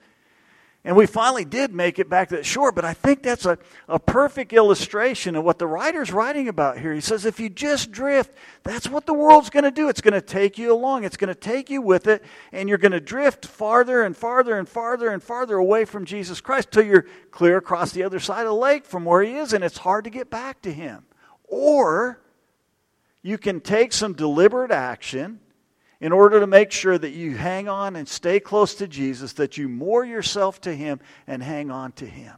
And 0.86 0.94
we 0.94 1.06
finally 1.06 1.44
did 1.44 1.74
make 1.74 1.98
it 1.98 2.08
back 2.08 2.28
to 2.28 2.36
the 2.36 2.44
shore, 2.44 2.70
but 2.70 2.84
I 2.84 2.94
think 2.94 3.24
that's 3.24 3.44
a, 3.44 3.58
a 3.88 3.98
perfect 3.98 4.52
illustration 4.52 5.34
of 5.34 5.42
what 5.42 5.58
the 5.58 5.66
writer's 5.66 6.12
writing 6.12 6.46
about 6.46 6.78
here. 6.78 6.94
He 6.94 7.00
says, 7.00 7.24
if 7.24 7.40
you 7.40 7.48
just 7.48 7.90
drift, 7.90 8.32
that's 8.62 8.88
what 8.88 9.04
the 9.04 9.12
world's 9.12 9.50
going 9.50 9.64
to 9.64 9.72
do. 9.72 9.88
It's 9.88 10.00
going 10.00 10.14
to 10.14 10.20
take 10.20 10.58
you 10.58 10.72
along, 10.72 11.02
it's 11.02 11.16
going 11.16 11.26
to 11.26 11.34
take 11.34 11.70
you 11.70 11.82
with 11.82 12.06
it, 12.06 12.22
and 12.52 12.68
you're 12.68 12.78
going 12.78 12.92
to 12.92 13.00
drift 13.00 13.46
farther 13.46 14.04
and 14.04 14.16
farther 14.16 14.56
and 14.56 14.68
farther 14.68 15.08
and 15.08 15.20
farther 15.20 15.56
away 15.56 15.86
from 15.86 16.04
Jesus 16.04 16.40
Christ 16.40 16.70
till 16.70 16.84
you're 16.84 17.06
clear 17.32 17.56
across 17.56 17.90
the 17.90 18.04
other 18.04 18.20
side 18.20 18.42
of 18.42 18.50
the 18.50 18.54
lake 18.54 18.84
from 18.84 19.04
where 19.04 19.22
He 19.22 19.34
is, 19.34 19.52
and 19.52 19.64
it's 19.64 19.78
hard 19.78 20.04
to 20.04 20.10
get 20.10 20.30
back 20.30 20.62
to 20.62 20.72
Him. 20.72 21.04
Or 21.48 22.20
you 23.22 23.38
can 23.38 23.60
take 23.60 23.92
some 23.92 24.12
deliberate 24.12 24.70
action 24.70 25.40
in 26.06 26.12
order 26.12 26.38
to 26.38 26.46
make 26.46 26.70
sure 26.70 26.96
that 26.96 27.10
you 27.10 27.36
hang 27.36 27.68
on 27.68 27.96
and 27.96 28.08
stay 28.08 28.38
close 28.38 28.76
to 28.76 28.86
Jesus, 28.86 29.32
that 29.32 29.58
you 29.58 29.68
moor 29.68 30.04
yourself 30.04 30.60
to 30.60 30.72
Him 30.72 31.00
and 31.26 31.42
hang 31.42 31.68
on 31.68 31.90
to 31.90 32.06
Him. 32.06 32.36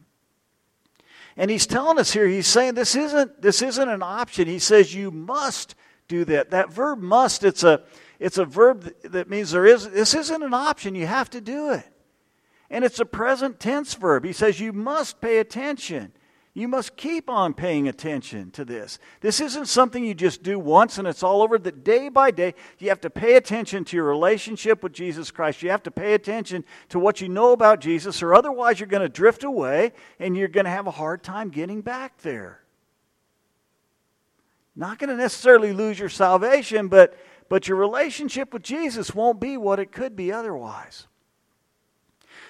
And 1.37 1.51
he's 1.51 1.67
telling 1.67 1.99
us 1.99 2.11
here, 2.11 2.25
he's 2.25 2.47
saying 2.47 2.73
this 2.73 2.95
isn't, 2.95 3.43
this 3.43 3.61
isn't 3.61 3.87
an 3.87 4.01
option. 4.01 4.47
He 4.47 4.57
says 4.57 4.95
you 4.95 5.11
must 5.11 5.75
do 6.07 6.25
that. 6.25 6.49
That 6.49 6.73
verb 6.73 6.97
must, 6.97 7.43
it's 7.43 7.63
a, 7.63 7.83
it's 8.17 8.39
a 8.39 8.45
verb 8.45 8.91
that 9.03 9.29
means 9.29 9.51
there 9.51 9.67
is, 9.67 9.87
this 9.87 10.15
isn't 10.15 10.41
an 10.41 10.55
option. 10.55 10.95
You 10.95 11.05
have 11.05 11.29
to 11.29 11.39
do 11.39 11.69
it. 11.69 11.85
And 12.71 12.83
it's 12.83 12.99
a 12.99 13.05
present 13.05 13.59
tense 13.59 13.93
verb. 13.93 14.25
He 14.25 14.33
says 14.33 14.59
you 14.59 14.73
must 14.73 15.21
pay 15.21 15.37
attention. 15.37 16.11
You 16.59 16.67
must 16.67 16.97
keep 16.97 17.29
on 17.29 17.53
paying 17.53 17.87
attention 17.87 18.51
to 18.51 18.65
this. 18.65 18.99
This 19.21 19.39
isn't 19.39 19.67
something 19.67 20.03
you 20.03 20.13
just 20.13 20.43
do 20.43 20.59
once 20.59 20.97
and 20.97 21.07
it's 21.07 21.23
all 21.23 21.41
over. 21.41 21.57
That 21.57 21.85
day 21.85 22.09
by 22.09 22.31
day, 22.31 22.53
you 22.79 22.89
have 22.89 22.99
to 23.01 23.09
pay 23.09 23.35
attention 23.35 23.85
to 23.85 23.95
your 23.95 24.03
relationship 24.03 24.83
with 24.83 24.91
Jesus 24.91 25.31
Christ. 25.31 25.63
You 25.63 25.69
have 25.69 25.83
to 25.83 25.91
pay 25.91 26.13
attention 26.13 26.65
to 26.89 26.99
what 26.99 27.21
you 27.21 27.29
know 27.29 27.53
about 27.53 27.79
Jesus, 27.79 28.21
or 28.21 28.33
otherwise, 28.33 28.77
you're 28.77 28.87
going 28.87 29.03
to 29.03 29.07
drift 29.07 29.45
away 29.45 29.93
and 30.19 30.35
you're 30.35 30.49
going 30.49 30.65
to 30.65 30.69
have 30.69 30.85
a 30.85 30.91
hard 30.91 31.23
time 31.23 31.49
getting 31.49 31.79
back 31.79 32.17
there. 32.23 32.59
Not 34.75 34.99
going 34.99 35.11
to 35.11 35.15
necessarily 35.15 35.71
lose 35.71 35.97
your 35.97 36.09
salvation, 36.09 36.89
but, 36.89 37.17
but 37.47 37.69
your 37.69 37.77
relationship 37.77 38.53
with 38.53 38.63
Jesus 38.63 39.15
won't 39.15 39.39
be 39.39 39.55
what 39.55 39.79
it 39.79 39.93
could 39.93 40.13
be 40.13 40.29
otherwise. 40.31 41.07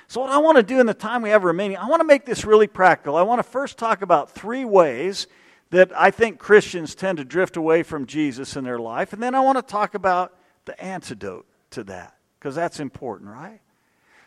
So, 0.09 0.21
what 0.21 0.31
I 0.31 0.39
want 0.39 0.57
to 0.57 0.63
do 0.63 0.79
in 0.79 0.87
the 0.87 0.95
time 0.95 1.21
we 1.21 1.29
have 1.29 1.43
remaining, 1.43 1.77
I 1.77 1.87
want 1.87 1.99
to 1.99 2.03
make 2.03 2.25
this 2.25 2.43
really 2.43 2.65
practical. 2.65 3.15
I 3.15 3.21
want 3.21 3.37
to 3.37 3.43
first 3.43 3.77
talk 3.77 4.01
about 4.01 4.31
three 4.31 4.65
ways 4.65 5.27
that 5.69 5.91
I 5.95 6.09
think 6.09 6.39
Christians 6.39 6.95
tend 6.95 7.19
to 7.19 7.23
drift 7.23 7.57
away 7.57 7.83
from 7.83 8.07
Jesus 8.07 8.55
in 8.55 8.63
their 8.63 8.79
life. 8.79 9.13
And 9.13 9.21
then 9.21 9.35
I 9.35 9.39
want 9.41 9.59
to 9.59 9.61
talk 9.61 9.93
about 9.93 10.35
the 10.65 10.83
antidote 10.83 11.45
to 11.69 11.83
that, 11.83 12.17
because 12.39 12.55
that's 12.55 12.79
important, 12.79 13.29
right? 13.29 13.61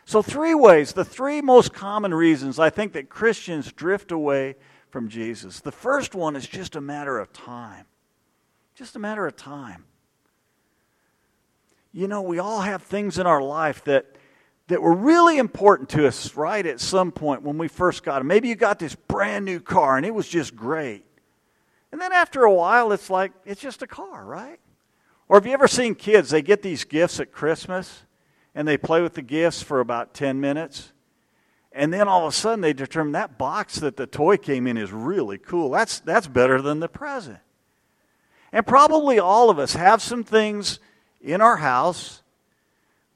So, 0.05 0.21
three 0.21 0.55
ways, 0.55 0.93
the 0.93 1.03
three 1.03 1.41
most 1.41 1.73
common 1.73 2.13
reasons 2.13 2.59
I 2.59 2.69
think 2.69 2.93
that 2.93 3.09
Christians 3.09 3.69
drift 3.73 4.13
away 4.13 4.55
from 4.89 5.09
Jesus. 5.09 5.59
The 5.59 5.73
first 5.73 6.15
one 6.15 6.37
is 6.37 6.47
just 6.47 6.77
a 6.77 6.81
matter 6.81 7.19
of 7.19 7.33
time. 7.33 7.87
Just 8.73 8.95
a 8.95 8.99
matter 8.99 9.27
of 9.27 9.35
time. 9.35 9.83
You 11.91 12.07
know, 12.07 12.21
we 12.21 12.39
all 12.39 12.61
have 12.61 12.83
things 12.83 13.19
in 13.19 13.27
our 13.27 13.41
life 13.41 13.83
that 13.83 14.12
that 14.67 14.81
were 14.81 14.93
really 14.93 15.37
important 15.37 15.89
to 15.89 16.07
us 16.07 16.35
right 16.35 16.65
at 16.65 16.79
some 16.79 17.11
point 17.11 17.41
when 17.41 17.57
we 17.57 17.67
first 17.67 18.03
got 18.03 18.19
them. 18.19 18.27
Maybe 18.27 18.47
you 18.47 18.55
got 18.55 18.79
this 18.79 18.95
brand 18.95 19.45
new 19.45 19.59
car 19.59 19.97
and 19.97 20.05
it 20.05 20.13
was 20.13 20.27
just 20.27 20.55
great. 20.55 21.05
And 21.91 22.01
then 22.01 22.11
after 22.11 22.43
a 22.43 22.53
while, 22.53 22.91
it's 22.91 23.09
like, 23.09 23.33
it's 23.45 23.61
just 23.61 23.81
a 23.81 23.87
car, 23.87 24.25
right? 24.25 24.59
Or 25.27 25.37
have 25.37 25.45
you 25.45 25.53
ever 25.53 25.67
seen 25.67 25.95
kids? 25.95 26.29
They 26.29 26.41
get 26.41 26.61
these 26.61 26.85
gifts 26.85 27.19
at 27.19 27.31
Christmas 27.31 28.03
and 28.55 28.67
they 28.67 28.77
play 28.77 29.01
with 29.01 29.13
the 29.13 29.21
gifts 29.21 29.61
for 29.61 29.79
about 29.79 30.13
10 30.13 30.39
minutes. 30.39 30.91
And 31.71 31.93
then 31.93 32.07
all 32.07 32.25
of 32.25 32.33
a 32.33 32.35
sudden 32.35 32.61
they 32.61 32.73
determine 32.73 33.13
that 33.13 33.37
box 33.37 33.75
that 33.77 33.97
the 33.97 34.07
toy 34.07 34.37
came 34.37 34.65
in 34.65 34.77
is 34.77 34.91
really 34.91 35.37
cool. 35.37 35.69
That's, 35.69 35.99
that's 35.99 36.27
better 36.27 36.61
than 36.61 36.79
the 36.79 36.87
present. 36.87 37.39
And 38.51 38.65
probably 38.65 39.19
all 39.19 39.49
of 39.49 39.59
us 39.59 39.73
have 39.73 40.01
some 40.01 40.23
things 40.23 40.79
in 41.21 41.41
our 41.41 41.57
house 41.57 42.22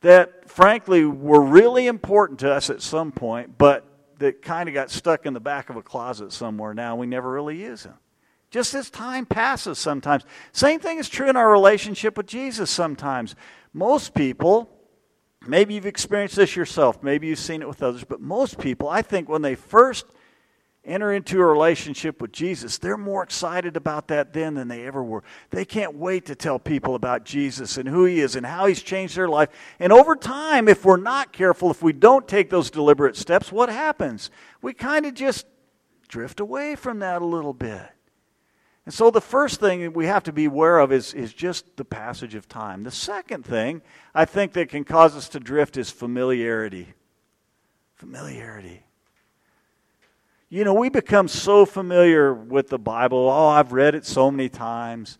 that, 0.08 0.50
frankly, 0.50 1.04
were 1.04 1.42
really 1.42 1.86
important 1.86 2.40
to 2.40 2.50
us 2.50 2.70
at 2.70 2.82
some 2.82 3.12
point, 3.12 3.58
but 3.58 3.84
that 4.20 4.42
kind 4.42 4.70
of 4.70 4.74
got 4.74 4.90
stuck 4.90 5.26
in 5.26 5.34
the 5.34 5.40
back 5.42 5.70
of 5.70 5.76
a 5.76 5.82
closet 5.82 6.32
somewhere 6.32 6.74
now. 6.74 6.96
We 6.96 7.08
never 7.08 7.30
really 7.30 7.62
use 7.62 7.84
them. 7.84 7.96
Just 8.50 8.74
as 8.74 8.90
time 8.90 9.26
passes 9.26 9.78
sometimes. 9.78 10.24
Same 10.54 10.80
thing 10.80 10.98
is 10.98 11.10
true 11.10 11.30
in 11.30 11.36
our 11.36 11.52
relationship 11.52 12.16
with 12.16 12.26
Jesus 12.26 12.72
sometimes. 12.72 13.36
Most 13.74 14.14
people, 14.14 14.70
maybe 15.46 15.74
you've 15.74 15.86
experienced 15.86 16.38
this 16.38 16.56
yourself, 16.56 17.04
maybe 17.04 17.28
you've 17.28 17.38
seen 17.38 17.62
it 17.62 17.68
with 17.68 17.84
others, 17.84 18.06
but 18.06 18.22
most 18.22 18.60
people, 18.60 18.88
I 18.88 19.02
think, 19.02 19.28
when 19.28 19.42
they 19.42 19.56
first 19.56 20.06
enter 20.88 21.12
into 21.12 21.40
a 21.42 21.46
relationship 21.46 22.22
with 22.22 22.32
Jesus, 22.32 22.78
they're 22.78 22.98
more 22.98 23.22
excited 23.24 23.76
about 23.76 24.08
that 24.08 24.34
then 24.34 24.54
than 24.54 24.68
they 24.68 24.86
ever 24.86 25.04
were. 25.04 25.24
They 25.50 25.66
can't 25.66 25.96
wait 25.96 26.26
to 26.28 26.36
tell 26.36 26.58
people 26.60 26.96
about 26.96 27.26
Jesus 27.26 27.78
and 27.78 27.88
who 27.88 28.06
he 28.06 28.20
is 28.20 28.36
and 28.36 28.46
how 28.46 28.66
he's 28.66 28.82
changed 28.82 29.16
their 29.16 29.28
life. 29.28 29.50
And 29.80 29.92
over 29.92 30.16
time, 30.16 30.68
if 30.68 30.86
we're 30.86 30.98
not 30.98 31.34
careful, 31.34 31.70
if 31.70 31.84
we 31.84 31.94
don't 31.94 32.28
take 32.28 32.50
those 32.50 32.72
deliberate 32.72 33.16
steps, 33.16 33.52
what 33.52 33.70
happens? 33.70 34.32
We 34.62 34.74
kind 34.74 35.06
of 35.06 35.14
just 35.14 35.46
drift 36.08 36.40
away 36.40 36.76
from 36.76 37.00
that 37.00 37.22
a 37.22 37.26
little 37.26 37.54
bit. 37.54 37.82
And 38.86 38.94
so 38.94 39.12
the 39.12 39.20
first 39.20 39.60
thing 39.60 39.92
we 39.92 40.06
have 40.06 40.24
to 40.24 40.32
be 40.32 40.46
aware 40.46 40.80
of 40.80 40.94
is, 40.94 41.14
is 41.14 41.34
just 41.34 41.76
the 41.76 41.84
passage 41.84 42.36
of 42.36 42.48
time. 42.48 42.84
The 42.84 42.92
second 42.92 43.44
thing 43.44 43.82
I 44.16 44.24
think 44.24 44.54
that 44.54 44.70
can 44.70 44.86
cause 44.86 45.14
us 45.14 45.28
to 45.30 45.42
drift 45.42 45.76
is 45.76 45.90
familiarity. 45.90 46.94
Familiarity. 47.96 48.87
You 50.50 50.64
know, 50.64 50.74
we 50.74 50.90
become 50.90 51.28
so 51.28 51.66
familiar 51.66 52.34
with 52.34 52.70
the 52.70 52.80
Bible. 52.80 53.30
Oh, 53.30 53.48
I've 53.48 53.74
read 53.74 53.96
it 53.96 54.06
so 54.06 54.32
many 54.32 54.48
times. 54.48 55.18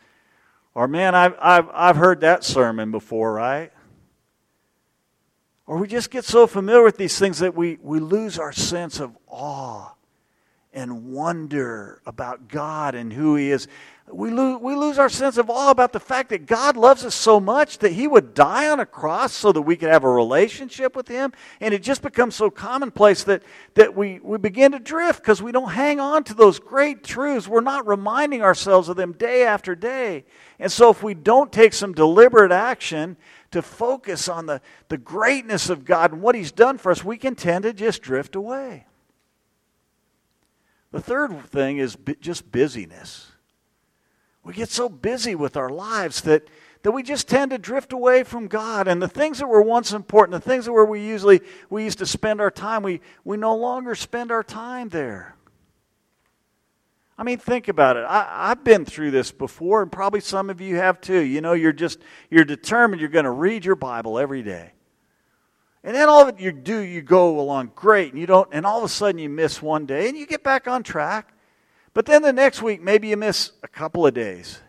Or, 0.74 0.88
man, 0.88 1.16
I've, 1.16 1.36
I've, 1.42 1.70
I've 1.74 1.96
heard 1.98 2.22
that 2.22 2.46
sermon 2.46 2.92
before, 2.92 3.34
right? 3.34 3.74
Or 5.66 5.78
we 5.78 5.88
just 5.88 6.12
get 6.12 6.24
so 6.24 6.48
familiar 6.48 6.84
with 6.84 6.96
these 6.96 7.20
things 7.20 7.40
that 7.40 7.56
we, 7.56 7.78
we 7.82 8.00
lose 8.00 8.40
our 8.40 8.54
sense 8.54 9.02
of 9.02 9.18
awe 9.28 9.94
and 10.72 11.12
wonder 11.12 12.02
about 12.06 12.48
God 12.48 12.96
and 12.96 13.12
who 13.12 13.36
He 13.36 13.52
is 13.52 13.68
we 14.10 14.32
lose, 14.32 14.62
we 14.62 14.74
lose 14.74 14.98
our 14.98 15.10
sense 15.10 15.38
of 15.38 15.50
awe 15.50 15.70
about 15.70 15.92
the 15.92 16.00
fact 16.00 16.30
that 16.30 16.46
God 16.46 16.78
loves 16.78 17.04
us 17.04 17.14
so 17.14 17.42
much 17.42 17.80
that 17.80 17.92
He 17.92 18.08
would 18.08 18.34
die 18.34 18.70
on 18.70 18.80
a 18.80 18.86
cross 18.86 19.34
so 19.34 19.52
that 19.52 19.64
we 19.64 19.76
could 19.76 19.90
have 19.90 20.06
a 20.06 20.10
relationship 20.10 20.96
with 20.96 21.10
Him. 21.10 21.34
And 21.60 21.74
it 21.74 21.84
just 21.84 22.02
becomes 22.02 22.34
so 22.34 22.50
commonplace 22.50 23.24
that, 23.26 23.44
that 23.74 23.98
we, 23.98 24.20
we 24.20 24.38
begin 24.38 24.72
to 24.72 24.80
drift 24.80 25.22
because 25.22 25.42
we 25.42 25.52
don't 25.52 25.72
hang 25.72 26.00
on 26.00 26.24
to 26.26 26.34
those 26.34 26.58
great 26.58 27.04
truths. 27.04 27.50
We're 27.50 27.60
not 27.60 27.86
reminding 27.86 28.42
ourselves 28.42 28.88
of 28.88 28.96
them 28.96 29.12
day 29.12 29.44
after 29.44 29.76
day. 29.76 30.24
And 30.58 30.72
so, 30.72 30.90
if 30.90 31.04
we 31.04 31.14
don't 31.14 31.52
take 31.52 31.74
some 31.74 31.94
deliberate 31.94 32.54
action 32.54 33.18
to 33.52 33.62
focus 33.62 34.30
on 34.30 34.46
the, 34.46 34.62
the 34.88 34.98
greatness 34.98 35.70
of 35.70 35.84
God 35.84 36.14
and 36.14 36.22
what 36.22 36.34
He's 36.34 36.54
done 36.54 36.78
for 36.78 36.94
us, 36.94 37.04
we 37.04 37.18
can 37.18 37.36
tend 37.36 37.64
to 37.64 37.74
just 37.74 38.02
drift 38.02 38.38
away. 38.38 38.86
The 40.92 41.02
third 41.02 41.46
thing 41.48 41.80
is 41.80 41.98
just 42.22 42.50
busyness. 42.54 43.34
We 44.48 44.54
get 44.54 44.70
so 44.70 44.88
busy 44.88 45.36
with 45.36 45.58
our 45.58 45.68
lives 45.68 46.22
that, 46.22 46.48
that 46.84 46.94
we 46.94 47.04
just 47.04 47.28
tend 47.28 47.52
to 47.52 47.58
drift 47.58 47.92
away 47.92 48.24
from 48.24 48.48
God. 48.48 48.88
And 48.88 49.02
the 49.02 49.08
things 49.10 49.40
that 49.40 49.48
were 49.48 49.62
once 49.62 49.92
important, 49.92 50.42
the 50.42 50.50
things 50.50 50.64
that 50.64 50.72
were 50.72 50.86
we 50.86 51.06
usually 51.06 51.42
we 51.70 51.84
used 51.84 51.98
to 51.98 52.06
spend 52.06 52.40
our 52.40 52.50
time, 52.50 52.82
we, 52.82 53.02
we 53.26 53.36
no 53.36 53.58
longer 53.58 53.94
spend 53.94 54.32
our 54.32 54.44
time 54.44 54.88
there. 54.88 55.36
I 57.18 57.24
mean, 57.24 57.40
think 57.40 57.68
about 57.68 57.98
it. 57.98 58.06
I, 58.08 58.48
have 58.48 58.64
been 58.64 58.86
through 58.86 59.12
this 59.12 59.34
before, 59.34 59.82
and 59.82 59.92
probably 59.92 60.22
some 60.22 60.50
of 60.50 60.62
you 60.62 60.78
have 60.78 61.02
too. 61.02 61.20
You 61.20 61.42
know, 61.42 61.52
you're 61.52 61.74
just 61.74 62.00
you're 62.30 62.46
determined 62.46 63.02
you're 63.02 63.10
going 63.10 63.26
to 63.26 63.32
read 63.32 63.66
your 63.66 63.76
Bible 63.76 64.18
every 64.18 64.44
day. 64.44 64.72
And 65.84 65.94
then 65.94 66.08
all 66.08 66.22
of 66.22 66.30
it 66.30 66.40
you 66.40 66.54
do, 66.54 66.80
you 66.80 67.02
go 67.02 67.38
along 67.38 67.74
great, 67.76 68.14
and 68.14 68.22
you 68.22 68.28
don't, 68.28 68.48
and 68.54 68.66
all 68.66 68.78
of 68.78 68.86
a 68.86 68.90
sudden 68.90 69.20
you 69.20 69.28
miss 69.28 69.62
one 69.62 69.86
day, 69.86 70.08
and 70.08 70.18
you 70.18 70.26
get 70.26 70.42
back 70.42 70.70
on 70.70 70.84
track. 70.84 71.34
But 71.98 72.06
then 72.06 72.22
the 72.22 72.32
next 72.32 72.62
week, 72.62 72.80
maybe 72.80 73.08
you 73.08 73.18
miss 73.18 73.54
a 73.64 73.68
couple 73.68 74.06
of 74.06 74.14
days. 74.14 74.60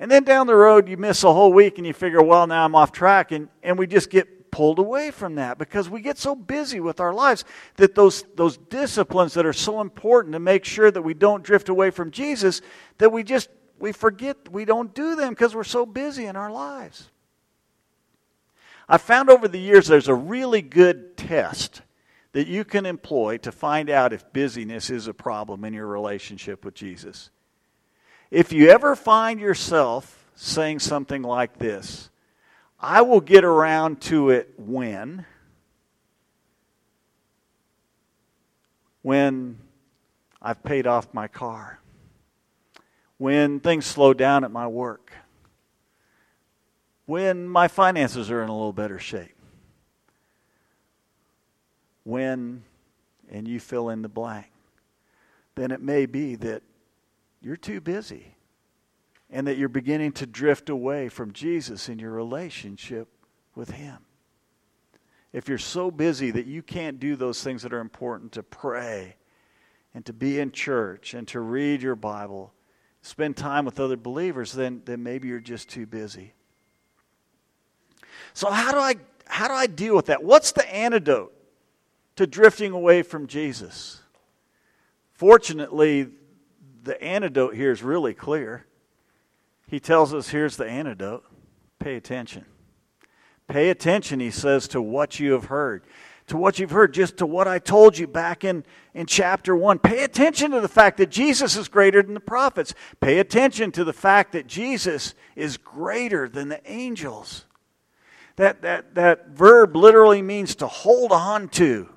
And 0.00 0.10
then 0.10 0.24
down 0.24 0.48
the 0.48 0.56
road, 0.56 0.88
you 0.88 0.96
miss 0.96 1.22
a 1.22 1.32
whole 1.32 1.52
week, 1.52 1.78
and 1.78 1.86
you 1.86 1.92
figure, 1.92 2.20
well, 2.20 2.44
now 2.48 2.64
I'm 2.64 2.74
off 2.74 2.90
track, 2.90 3.30
and, 3.30 3.48
and 3.62 3.78
we 3.78 3.86
just 3.86 4.10
get 4.10 4.50
pulled 4.50 4.80
away 4.80 5.12
from 5.12 5.36
that 5.36 5.58
because 5.58 5.88
we 5.88 6.00
get 6.00 6.18
so 6.18 6.34
busy 6.34 6.80
with 6.80 6.98
our 6.98 7.14
lives 7.14 7.44
that 7.76 7.94
those, 7.94 8.24
those 8.34 8.56
disciplines 8.56 9.34
that 9.34 9.46
are 9.46 9.52
so 9.52 9.80
important 9.80 10.32
to 10.32 10.40
make 10.40 10.64
sure 10.64 10.90
that 10.90 11.02
we 11.02 11.14
don't 11.14 11.44
drift 11.44 11.68
away 11.68 11.90
from 11.90 12.10
Jesus, 12.10 12.62
that 12.98 13.12
we 13.12 13.22
just 13.22 13.48
we 13.78 13.92
forget 13.92 14.50
we 14.50 14.64
don't 14.64 14.92
do 14.92 15.14
them 15.14 15.28
because 15.28 15.54
we're 15.54 15.62
so 15.62 15.86
busy 15.86 16.24
in 16.24 16.34
our 16.34 16.50
lives. 16.50 17.10
I 18.88 18.98
found 18.98 19.30
over 19.30 19.46
the 19.46 19.60
years 19.60 19.86
there's 19.86 20.08
a 20.08 20.14
really 20.16 20.62
good 20.62 21.16
test 21.16 21.82
that 22.36 22.48
you 22.48 22.66
can 22.66 22.84
employ 22.84 23.38
to 23.38 23.50
find 23.50 23.88
out 23.88 24.12
if 24.12 24.30
busyness 24.34 24.90
is 24.90 25.06
a 25.06 25.14
problem 25.14 25.64
in 25.64 25.72
your 25.72 25.86
relationship 25.86 26.66
with 26.66 26.74
Jesus. 26.74 27.30
If 28.30 28.52
you 28.52 28.68
ever 28.68 28.94
find 28.94 29.40
yourself 29.40 30.28
saying 30.34 30.80
something 30.80 31.22
like 31.22 31.58
this, 31.58 32.10
I 32.78 33.00
will 33.00 33.22
get 33.22 33.42
around 33.42 34.02
to 34.02 34.28
it 34.28 34.52
when? 34.58 35.24
When 39.00 39.56
I've 40.42 40.62
paid 40.62 40.86
off 40.86 41.14
my 41.14 41.28
car. 41.28 41.80
When 43.16 43.60
things 43.60 43.86
slow 43.86 44.12
down 44.12 44.44
at 44.44 44.50
my 44.50 44.66
work. 44.66 45.10
When 47.06 47.48
my 47.48 47.66
finances 47.66 48.30
are 48.30 48.42
in 48.42 48.50
a 48.50 48.54
little 48.54 48.74
better 48.74 48.98
shape. 48.98 49.35
When, 52.06 52.62
and 53.28 53.48
you 53.48 53.58
fill 53.58 53.88
in 53.88 54.02
the 54.02 54.08
blank, 54.08 54.46
then 55.56 55.72
it 55.72 55.82
may 55.82 56.06
be 56.06 56.36
that 56.36 56.62
you're 57.40 57.56
too 57.56 57.80
busy 57.80 58.36
and 59.28 59.44
that 59.48 59.58
you're 59.58 59.68
beginning 59.68 60.12
to 60.12 60.24
drift 60.24 60.68
away 60.68 61.08
from 61.08 61.32
Jesus 61.32 61.88
in 61.88 61.98
your 61.98 62.12
relationship 62.12 63.08
with 63.56 63.70
Him. 63.72 63.98
If 65.32 65.48
you're 65.48 65.58
so 65.58 65.90
busy 65.90 66.30
that 66.30 66.46
you 66.46 66.62
can't 66.62 67.00
do 67.00 67.16
those 67.16 67.42
things 67.42 67.64
that 67.64 67.72
are 67.72 67.80
important 67.80 68.30
to 68.32 68.44
pray 68.44 69.16
and 69.92 70.06
to 70.06 70.12
be 70.12 70.38
in 70.38 70.52
church 70.52 71.12
and 71.12 71.26
to 71.26 71.40
read 71.40 71.82
your 71.82 71.96
Bible, 71.96 72.52
spend 73.02 73.36
time 73.36 73.64
with 73.64 73.80
other 73.80 73.96
believers, 73.96 74.52
then, 74.52 74.80
then 74.84 75.02
maybe 75.02 75.26
you're 75.26 75.40
just 75.40 75.68
too 75.68 75.86
busy. 75.86 76.34
So 78.32 78.48
how 78.48 78.70
do 78.70 78.78
I 78.78 78.94
how 79.26 79.48
do 79.48 79.54
I 79.54 79.66
deal 79.66 79.96
with 79.96 80.06
that? 80.06 80.22
What's 80.22 80.52
the 80.52 80.72
antidote 80.72 81.35
to 82.16 82.26
drifting 82.26 82.72
away 82.72 83.02
from 83.02 83.26
Jesus? 83.26 84.00
Fortunately, 85.12 86.08
the 86.82 87.02
antidote 87.02 87.54
here 87.54 87.72
is 87.72 87.82
really 87.82 88.14
clear 88.14 88.66
he 89.68 89.80
tells 89.80 90.14
us 90.14 90.28
here's 90.28 90.56
the 90.56 90.66
antidote 90.66 91.24
pay 91.78 91.96
attention. 91.96 92.44
Pay 93.48 93.70
attention, 93.70 94.18
he 94.18 94.30
says, 94.30 94.66
to 94.68 94.82
what 94.82 95.20
you 95.20 95.32
have 95.32 95.46
heard. 95.46 95.84
To 96.28 96.36
what 96.36 96.58
you've 96.58 96.72
heard, 96.72 96.92
just 96.92 97.18
to 97.18 97.26
what 97.26 97.46
I 97.46 97.60
told 97.60 97.96
you 97.96 98.08
back 98.08 98.42
in, 98.42 98.64
in 98.94 99.06
chapter 99.06 99.54
1. 99.54 99.78
Pay 99.78 100.02
attention 100.02 100.50
to 100.50 100.60
the 100.60 100.68
fact 100.68 100.96
that 100.96 101.10
Jesus 101.10 101.54
is 101.56 101.68
greater 101.68 102.02
than 102.02 102.14
the 102.14 102.20
prophets. 102.20 102.74
Pay 103.00 103.20
attention 103.20 103.70
to 103.72 103.84
the 103.84 103.92
fact 103.92 104.32
that 104.32 104.48
Jesus 104.48 105.14
is 105.36 105.56
greater 105.56 106.28
than 106.28 106.48
the 106.48 106.60
angels. 106.68 107.44
That, 108.34 108.62
that, 108.62 108.96
that 108.96 109.28
verb 109.28 109.76
literally 109.76 110.22
means 110.22 110.56
to 110.56 110.66
hold 110.66 111.12
on 111.12 111.48
to 111.50 111.88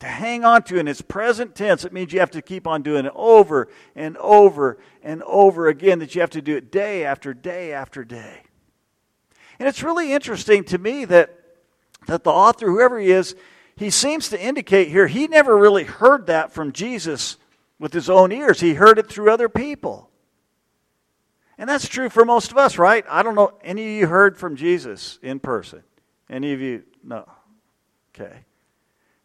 to 0.00 0.06
hang 0.06 0.44
on 0.44 0.62
to 0.64 0.78
in 0.78 0.88
its 0.88 1.00
present 1.00 1.54
tense, 1.54 1.84
it 1.84 1.92
means 1.92 2.12
you 2.12 2.20
have 2.20 2.30
to 2.32 2.42
keep 2.42 2.66
on 2.66 2.82
doing 2.82 3.06
it 3.06 3.12
over 3.14 3.68
and 3.94 4.16
over 4.18 4.78
and 5.02 5.22
over 5.22 5.68
again, 5.68 5.98
that 6.00 6.14
you 6.14 6.20
have 6.20 6.30
to 6.30 6.42
do 6.42 6.56
it 6.56 6.70
day 6.70 7.04
after 7.04 7.32
day 7.32 7.72
after 7.72 8.04
day. 8.04 8.42
And 9.58 9.68
it's 9.68 9.82
really 9.82 10.12
interesting 10.12 10.64
to 10.64 10.78
me 10.78 11.06
that, 11.06 11.34
that 12.06 12.24
the 12.24 12.30
author, 12.30 12.66
whoever 12.66 12.98
he 12.98 13.10
is, 13.10 13.34
he 13.76 13.90
seems 13.90 14.28
to 14.30 14.40
indicate 14.40 14.88
here 14.88 15.06
he 15.06 15.28
never 15.28 15.56
really 15.56 15.84
heard 15.84 16.26
that 16.26 16.52
from 16.52 16.72
Jesus 16.72 17.36
with 17.78 17.92
his 17.92 18.08
own 18.08 18.32
ears. 18.32 18.60
He 18.60 18.74
heard 18.74 18.98
it 18.98 19.08
through 19.08 19.30
other 19.30 19.48
people. 19.48 20.10
And 21.58 21.68
that's 21.68 21.88
true 21.88 22.10
for 22.10 22.24
most 22.24 22.52
of 22.52 22.58
us, 22.58 22.78
right? 22.78 23.04
I 23.08 23.22
don't 23.22 23.34
know, 23.34 23.54
any 23.62 23.82
of 23.82 23.90
you 23.92 24.06
heard 24.06 24.36
from 24.36 24.56
Jesus 24.56 25.18
in 25.22 25.40
person? 25.40 25.82
Any 26.28 26.52
of 26.52 26.60
you? 26.60 26.84
No. 27.02 27.26
Okay. 28.14 28.45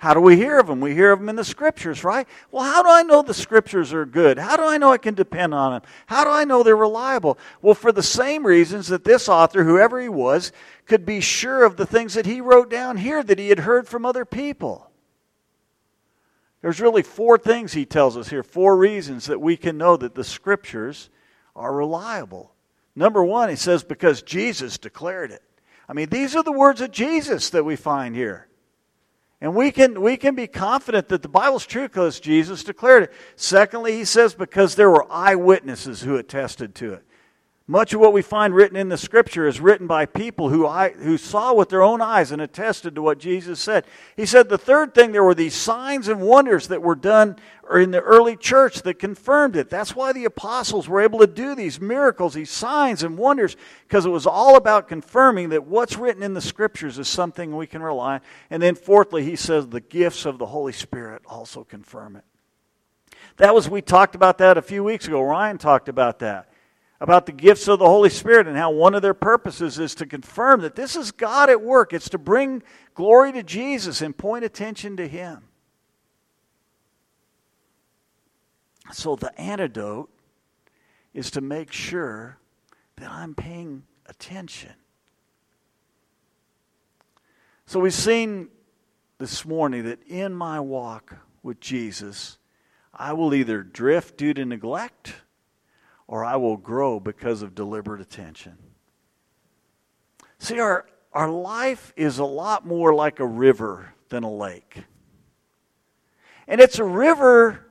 How 0.01 0.15
do 0.15 0.19
we 0.19 0.35
hear 0.35 0.57
of 0.57 0.65
them? 0.65 0.81
We 0.81 0.95
hear 0.95 1.11
of 1.11 1.19
them 1.19 1.29
in 1.29 1.35
the 1.35 1.43
scriptures, 1.43 2.03
right? 2.03 2.27
Well, 2.49 2.63
how 2.63 2.81
do 2.81 2.89
I 2.89 3.03
know 3.03 3.21
the 3.21 3.35
scriptures 3.35 3.93
are 3.93 4.03
good? 4.03 4.39
How 4.39 4.57
do 4.57 4.63
I 4.63 4.79
know 4.79 4.91
I 4.91 4.97
can 4.97 5.13
depend 5.13 5.53
on 5.53 5.73
them? 5.73 5.81
How 6.07 6.23
do 6.23 6.31
I 6.31 6.43
know 6.43 6.63
they're 6.63 6.75
reliable? 6.75 7.37
Well, 7.61 7.75
for 7.75 7.91
the 7.91 8.01
same 8.01 8.43
reasons 8.43 8.87
that 8.87 9.03
this 9.03 9.29
author, 9.29 9.63
whoever 9.63 10.01
he 10.01 10.09
was, 10.09 10.51
could 10.87 11.05
be 11.05 11.21
sure 11.21 11.63
of 11.63 11.77
the 11.77 11.85
things 11.85 12.15
that 12.15 12.25
he 12.25 12.41
wrote 12.41 12.67
down 12.67 12.97
here 12.97 13.21
that 13.21 13.37
he 13.37 13.49
had 13.49 13.59
heard 13.59 13.87
from 13.87 14.03
other 14.03 14.25
people. 14.25 14.89
There's 16.63 16.81
really 16.81 17.03
four 17.03 17.37
things 17.37 17.73
he 17.73 17.85
tells 17.85 18.17
us 18.17 18.27
here, 18.27 18.41
four 18.41 18.75
reasons 18.77 19.27
that 19.27 19.39
we 19.39 19.55
can 19.55 19.77
know 19.77 19.97
that 19.97 20.15
the 20.15 20.23
scriptures 20.23 21.11
are 21.55 21.75
reliable. 21.75 22.55
Number 22.95 23.23
one, 23.23 23.49
he 23.49 23.55
says, 23.55 23.83
because 23.83 24.23
Jesus 24.23 24.79
declared 24.79 25.29
it. 25.29 25.43
I 25.87 25.93
mean, 25.93 26.09
these 26.09 26.35
are 26.35 26.41
the 26.43 26.51
words 26.51 26.81
of 26.81 26.89
Jesus 26.89 27.51
that 27.51 27.65
we 27.65 27.75
find 27.75 28.15
here. 28.15 28.47
And 29.41 29.55
we 29.55 29.71
can, 29.71 29.99
we 29.99 30.17
can 30.17 30.35
be 30.35 30.45
confident 30.45 31.09
that 31.09 31.23
the 31.23 31.27
Bible's 31.27 31.65
true 31.65 31.87
because 31.87 32.19
Jesus 32.19 32.63
declared 32.63 33.03
it. 33.03 33.13
Secondly, 33.35 33.93
he 33.93 34.05
says 34.05 34.35
because 34.35 34.75
there 34.75 34.91
were 34.91 35.11
eyewitnesses 35.11 36.01
who 36.01 36.15
attested 36.15 36.75
to 36.75 36.93
it. 36.93 37.05
Much 37.67 37.93
of 37.93 38.01
what 38.01 38.11
we 38.11 38.23
find 38.23 38.55
written 38.55 38.75
in 38.75 38.89
the 38.89 38.97
scripture 38.97 39.47
is 39.47 39.61
written 39.61 39.85
by 39.85 40.05
people 40.05 40.49
who, 40.49 40.65
I, 40.65 40.89
who 40.89 41.17
saw 41.17 41.53
with 41.53 41.69
their 41.69 41.83
own 41.83 42.01
eyes 42.01 42.31
and 42.31 42.41
attested 42.41 42.95
to 42.95 43.01
what 43.01 43.19
Jesus 43.19 43.59
said. 43.59 43.85
He 44.17 44.25
said 44.25 44.49
the 44.49 44.57
third 44.57 44.95
thing, 44.95 45.11
there 45.11 45.23
were 45.23 45.35
these 45.35 45.53
signs 45.53 46.07
and 46.07 46.21
wonders 46.21 46.67
that 46.69 46.81
were 46.81 46.95
done 46.95 47.37
in 47.71 47.91
the 47.91 48.01
early 48.01 48.35
church 48.35 48.81
that 48.81 48.95
confirmed 48.95 49.55
it. 49.55 49.69
That's 49.69 49.95
why 49.95 50.11
the 50.11 50.25
apostles 50.25 50.89
were 50.89 51.01
able 51.01 51.19
to 51.19 51.27
do 51.27 51.53
these 51.53 51.79
miracles, 51.79 52.33
these 52.33 52.49
signs 52.49 53.03
and 53.03 53.17
wonders, 53.17 53.55
because 53.87 54.05
it 54.05 54.09
was 54.09 54.25
all 54.25 54.57
about 54.57 54.89
confirming 54.89 55.49
that 55.49 55.65
what's 55.65 55.97
written 55.97 56.23
in 56.23 56.33
the 56.33 56.41
scriptures 56.41 56.97
is 56.97 57.07
something 57.07 57.55
we 57.55 57.67
can 57.67 57.83
rely 57.83 58.15
on. 58.15 58.21
And 58.49 58.61
then 58.61 58.75
fourthly, 58.75 59.23
he 59.23 59.35
says 59.35 59.67
the 59.67 59.79
gifts 59.79 60.25
of 60.25 60.39
the 60.39 60.47
Holy 60.47 60.73
Spirit 60.73 61.21
also 61.27 61.63
confirm 61.63 62.17
it. 62.17 62.25
That 63.37 63.53
was, 63.53 63.69
we 63.69 63.81
talked 63.81 64.15
about 64.15 64.39
that 64.39 64.57
a 64.57 64.61
few 64.61 64.83
weeks 64.83 65.07
ago. 65.07 65.21
Ryan 65.21 65.57
talked 65.57 65.87
about 65.87 66.19
that 66.19 66.50
about 67.01 67.25
the 67.25 67.31
gifts 67.31 67.67
of 67.67 67.79
the 67.79 67.85
Holy 67.85 68.11
Spirit 68.11 68.45
and 68.45 68.55
how 68.55 68.69
one 68.69 68.93
of 68.93 69.01
their 69.01 69.15
purposes 69.15 69.79
is 69.79 69.95
to 69.95 70.05
confirm 70.05 70.61
that 70.61 70.75
this 70.75 70.95
is 70.95 71.11
God 71.11 71.49
at 71.49 71.59
work. 71.59 71.93
It's 71.93 72.09
to 72.09 72.19
bring 72.19 72.61
glory 72.93 73.31
to 73.33 73.41
Jesus 73.41 74.03
and 74.03 74.15
point 74.15 74.45
attention 74.45 74.95
to 74.97 75.07
Him. 75.07 75.41
So 78.93 79.15
the 79.15 79.37
antidote 79.41 80.11
is 81.11 81.31
to 81.31 81.41
make 81.41 81.71
sure 81.71 82.37
that 82.97 83.09
I'm 83.09 83.33
paying 83.33 83.81
attention. 84.05 84.73
So 87.65 87.79
we've 87.79 87.93
seen 87.93 88.49
this 89.17 89.43
morning 89.43 89.85
that 89.85 90.03
in 90.07 90.35
my 90.35 90.59
walk 90.59 91.15
with 91.41 91.59
Jesus, 91.59 92.37
I 92.93 93.13
will 93.13 93.33
either 93.33 93.63
drift 93.63 94.17
due 94.17 94.35
to 94.35 94.45
neglect 94.45 95.15
or 96.11 96.25
I 96.25 96.35
will 96.35 96.57
grow 96.57 96.99
because 96.99 97.41
of 97.41 97.55
deliberate 97.55 98.01
attention. 98.01 98.57
See, 100.39 100.59
our, 100.59 100.85
our 101.13 101.29
life 101.29 101.93
is 101.95 102.19
a 102.19 102.25
lot 102.25 102.67
more 102.67 102.93
like 102.93 103.21
a 103.21 103.25
river 103.25 103.93
than 104.09 104.23
a 104.23 104.31
lake. 104.31 104.83
And 106.49 106.59
it's 106.59 106.79
a 106.79 106.83
river 106.83 107.65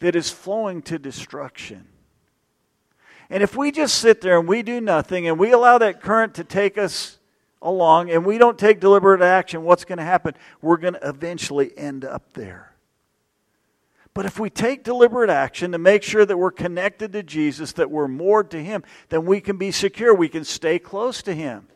that 0.00 0.16
is 0.16 0.28
flowing 0.28 0.82
to 0.82 0.98
destruction. 0.98 1.86
And 3.30 3.44
if 3.44 3.56
we 3.56 3.70
just 3.70 3.94
sit 3.94 4.20
there 4.20 4.40
and 4.40 4.48
we 4.48 4.62
do 4.62 4.80
nothing 4.80 5.28
and 5.28 5.38
we 5.38 5.52
allow 5.52 5.78
that 5.78 6.00
current 6.00 6.34
to 6.34 6.42
take 6.42 6.76
us 6.76 7.20
along 7.62 8.10
and 8.10 8.26
we 8.26 8.38
don't 8.38 8.58
take 8.58 8.80
deliberate 8.80 9.22
action, 9.22 9.62
what's 9.62 9.84
going 9.84 9.98
to 9.98 10.04
happen? 10.04 10.34
We're 10.60 10.78
going 10.78 10.94
to 10.94 11.08
eventually 11.08 11.70
end 11.78 12.04
up 12.04 12.32
there. 12.32 12.73
But 14.14 14.26
if 14.26 14.38
we 14.38 14.48
take 14.48 14.84
deliberate 14.84 15.28
action 15.28 15.72
to 15.72 15.78
make 15.78 16.04
sure 16.04 16.24
that 16.24 16.38
we're 16.38 16.52
connected 16.52 17.12
to 17.12 17.22
Jesus, 17.24 17.72
that 17.72 17.90
we're 17.90 18.06
moored 18.06 18.52
to 18.52 18.62
Him, 18.62 18.84
then 19.08 19.26
we 19.26 19.40
can 19.40 19.56
be 19.56 19.72
secure. 19.72 20.14
We 20.14 20.28
can 20.28 20.44
stay 20.44 20.78
close 20.78 21.20
to 21.22 21.34
Him. 21.34 21.66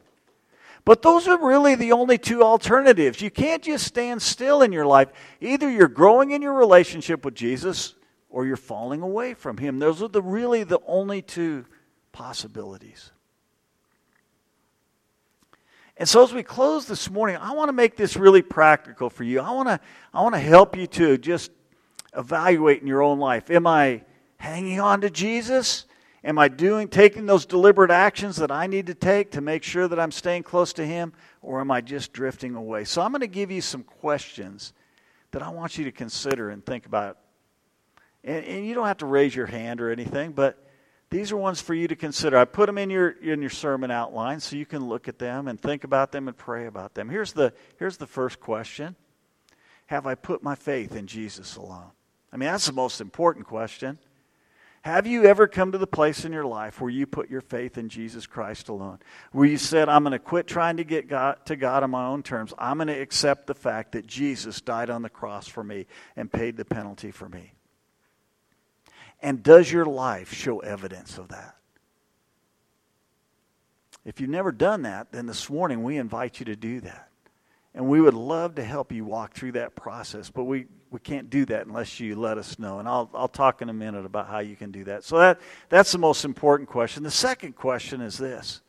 But 0.85 1.03
those 1.03 1.27
are 1.27 1.45
really 1.45 1.75
the 1.75 1.93
only 1.93 2.17
two 2.17 2.43
alternatives. 2.43 3.21
You 3.21 3.31
can't 3.31 3.63
just 3.63 3.85
stand 3.85 4.23
still 4.23 4.63
in 4.63 4.73
your 4.73 4.87
life. 4.87 5.09
Either 5.41 5.69
you're 5.69 5.89
growing 5.89 6.31
in 6.31 6.41
your 6.41 6.55
relationship 6.55 7.25
with 7.25 7.35
Jesus 7.35 7.95
or 8.31 8.47
you're 8.47 8.57
falling 8.57 9.03
away 9.03 9.35
from 9.35 9.57
Him. 9.59 9.81
Those 9.81 10.01
are 10.01 10.09
the, 10.09 10.23
really 10.23 10.63
the 10.63 10.81
only 10.87 11.21
two 11.21 11.67
possibilities. 12.13 13.11
And 15.97 16.09
so 16.09 16.23
as 16.23 16.33
we 16.33 16.45
close 16.45 16.87
this 16.87 17.11
morning, 17.11 17.37
I 17.37 17.53
want 17.53 17.69
to 17.69 17.73
make 17.73 17.97
this 17.97 18.17
really 18.17 18.43
practical 18.43 19.11
for 19.11 19.25
you. 19.25 19.41
I 19.41 19.51
want 19.51 19.69
to 19.69 19.81
I 20.15 20.23
want 20.23 20.37
to 20.37 20.41
help 20.41 20.77
you 20.77 20.87
to 20.87 21.19
just 21.19 21.51
evaluate 22.17 22.81
in 22.81 22.87
your 22.87 23.03
own 23.03 23.19
life. 23.19 23.51
Am 23.51 23.67
I 23.67 24.03
hanging 24.39 24.81
on 24.81 25.01
to 25.03 25.11
Jesus? 25.11 25.85
Am 26.25 26.39
I 26.39 26.49
doing 26.49 26.89
taking 26.89 27.27
those 27.27 27.47
deliberate 27.47 27.91
actions 27.91 28.37
that 28.37 28.51
I 28.51 28.67
need 28.67 28.87
to 28.87 28.95
take 28.95 29.33
to 29.33 29.41
make 29.41 29.63
sure 29.63 29.87
that 29.87 30.01
I'm 30.01 30.11
staying 30.11 30.43
close 30.43 30.73
to 30.75 30.85
him 30.85 31.13
or 31.43 31.61
am 31.61 31.71
I 31.71 31.81
just 31.81 32.13
drifting 32.13 32.55
away? 32.55 32.85
So 32.85 33.03
I'm 33.03 33.13
going 33.13 33.21
to 33.21 33.27
give 33.27 33.51
you 33.51 33.61
some 33.61 33.85
questions 33.85 34.73
that 35.31 35.43
I 35.43 35.51
want 35.51 35.79
you 35.79 35.85
to 35.85 35.93
consider 35.93 36.51
and 36.51 36.65
think 36.65 36.87
about. 36.87 37.19
And, 38.25 38.45
and 38.45 38.67
you 38.67 38.75
don't 38.75 38.87
have 38.87 38.99
to 38.99 39.07
raise 39.07 39.35
your 39.35 39.47
hand 39.47 39.81
or 39.81 39.91
anything, 39.91 40.33
but 40.33 40.65
these 41.11 41.33
are 41.33 41.37
ones 41.37 41.61
for 41.61 41.73
you 41.73 41.89
to 41.89 41.97
consider. 41.97 42.37
I 42.37 42.45
put 42.45 42.67
them 42.67 42.77
in 42.77 42.91
your 42.91 43.09
in 43.09 43.41
your 43.41 43.51
sermon 43.51 43.91
outline 43.91 44.41
so 44.41 44.57
you 44.57 44.67
can 44.67 44.87
look 44.87 45.09
at 45.09 45.19
them 45.19 45.49
and 45.49 45.59
think 45.59 45.85
about 45.85 46.13
them 46.13 46.29
and 46.29 46.37
pray 46.37 46.67
about 46.67 46.95
them. 46.95 47.09
Here's 47.09 47.33
the 47.33 47.55
here's 47.79 47.97
the 47.97 48.07
first 48.07 48.41
question. 48.41 48.95
Have 49.87 50.07
I 50.07 50.15
put 50.15 50.43
my 50.43 50.55
faith 50.55 50.95
in 50.95 51.07
Jesus 51.07 51.57
alone? 51.57 51.93
I 52.33 52.37
mean, 52.37 52.49
that's 52.49 52.67
the 52.67 52.73
most 52.73 53.01
important 53.01 53.47
question. 53.47 53.99
Have 54.83 55.07
you 55.07 55.25
ever 55.25 55.47
come 55.49 55.73
to 55.73 55.79
the 55.79 55.87
place 55.87 56.25
in 56.25 56.33
your 56.33 56.45
life 56.45 56.81
where 56.81 56.91
you 56.91 57.07
put 57.07 57.31
your 57.31 57.41
faith 57.41 57.77
in 57.77 57.89
Jesus 57.89 58.27
Christ 58.27 58.69
alone? 58.69 59.01
Where 59.33 59.47
you 59.47 59.59
said, 59.59 59.89
I'm 59.89 60.03
going 60.03 60.13
to 60.13 60.19
quit 60.19 60.47
trying 60.47 60.77
to 60.77 60.85
get 60.85 61.09
God, 61.09 61.45
to 61.47 61.57
God 61.57 61.83
on 61.83 61.91
my 61.91 62.07
own 62.07 62.23
terms. 62.23 62.55
I'm 62.59 62.79
going 62.79 62.89
to 62.89 62.99
accept 62.99 63.47
the 63.47 63.55
fact 63.55 63.93
that 63.93 64.07
Jesus 64.07 64.61
died 64.61 64.89
on 64.89 65.03
the 65.03 65.11
cross 65.11 65.49
for 65.49 65.65
me 65.65 65.87
and 66.17 66.33
paid 66.33 66.57
the 66.57 66.65
penalty 66.65 67.11
for 67.11 67.29
me. 67.29 67.53
And 69.21 69.43
does 69.43 69.71
your 69.71 69.85
life 69.85 70.33
show 70.33 70.61
evidence 70.61 71.19
of 71.19 71.29
that? 71.29 71.57
If 74.05 74.21
you've 74.21 74.31
never 74.31 74.53
done 74.53 74.83
that, 74.83 75.13
then 75.13 75.27
this 75.27 75.51
morning 75.51 75.83
we 75.83 75.97
invite 75.97 76.39
you 76.39 76.47
to 76.47 76.57
do 76.57 76.81
that. 76.81 77.11
And 77.75 77.89
we 77.89 78.01
would 78.01 78.15
love 78.15 78.55
to 78.55 78.65
help 78.65 78.93
you 78.93 79.05
walk 79.05 79.35
through 79.35 79.53
that 79.53 79.77
process, 79.77 80.31
but 80.31 80.45
we, 80.45 80.67
we 80.91 81.01
can't 81.01 81.29
do 81.29 81.45
that 81.47 81.67
unless 81.67 82.01
you 82.01 82.17
let 82.17 82.39
us 82.39 82.59
know. 82.59 82.79
And 82.79 82.89
I'll, 82.89 83.11
I'll 83.15 83.29
talk 83.29 83.63
in 83.63 83.69
a 83.69 83.75
minute 83.75 84.07
about 84.07 84.29
how 84.29 84.39
you 84.39 84.57
can 84.57 84.71
do 84.71 84.85
that. 84.85 85.05
So 85.05 85.19
that, 85.19 85.41
that's 85.69 85.93
the 85.93 85.99
most 85.99 86.25
important 86.25 86.69
question. 86.69 87.03
The 87.03 87.11
second 87.11 87.57
question 87.57 88.01
is 88.01 88.17
this 88.17 88.61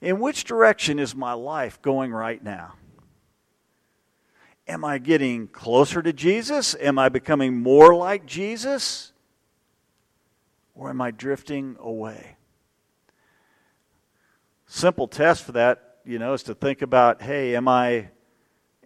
In 0.00 0.20
which 0.20 0.44
direction 0.44 0.98
is 0.98 1.14
my 1.14 1.32
life 1.32 1.80
going 1.82 2.12
right 2.12 2.42
now? 2.42 2.74
Am 4.68 4.84
I 4.84 4.98
getting 4.98 5.46
closer 5.46 6.02
to 6.02 6.12
Jesus? 6.12 6.74
Am 6.80 6.98
I 6.98 7.08
becoming 7.08 7.56
more 7.62 7.94
like 7.94 8.26
Jesus? 8.26 9.12
Or 10.74 10.90
am 10.90 11.00
I 11.00 11.10
drifting 11.10 11.76
away? 11.78 12.36
Simple 14.66 15.06
test 15.06 15.44
for 15.44 15.52
that, 15.52 15.98
you 16.04 16.18
know, 16.18 16.32
is 16.32 16.42
to 16.44 16.54
think 16.54 16.82
about, 16.82 17.22
hey, 17.22 17.54
am 17.54 17.68
I 17.68 18.08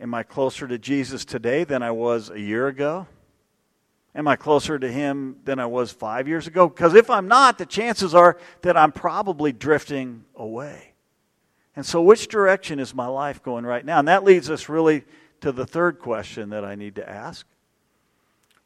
Am 0.00 0.14
I 0.14 0.22
closer 0.22 0.66
to 0.66 0.78
Jesus 0.78 1.26
today 1.26 1.64
than 1.64 1.82
I 1.82 1.90
was 1.90 2.30
a 2.30 2.40
year 2.40 2.68
ago? 2.68 3.06
Am 4.14 4.26
I 4.26 4.34
closer 4.34 4.78
to 4.78 4.90
Him 4.90 5.36
than 5.44 5.60
I 5.60 5.66
was 5.66 5.92
five 5.92 6.26
years 6.26 6.46
ago? 6.46 6.68
Because 6.68 6.94
if 6.94 7.10
I'm 7.10 7.28
not, 7.28 7.58
the 7.58 7.66
chances 7.66 8.14
are 8.14 8.38
that 8.62 8.78
I'm 8.78 8.92
probably 8.92 9.52
drifting 9.52 10.24
away. 10.34 10.94
And 11.76 11.84
so, 11.84 12.00
which 12.00 12.28
direction 12.28 12.80
is 12.80 12.94
my 12.94 13.06
life 13.06 13.42
going 13.42 13.64
right 13.64 13.84
now? 13.84 13.98
And 13.98 14.08
that 14.08 14.24
leads 14.24 14.50
us 14.50 14.68
really 14.68 15.04
to 15.42 15.52
the 15.52 15.66
third 15.66 15.98
question 15.98 16.50
that 16.50 16.64
I 16.64 16.74
need 16.74 16.96
to 16.96 17.08
ask 17.08 17.46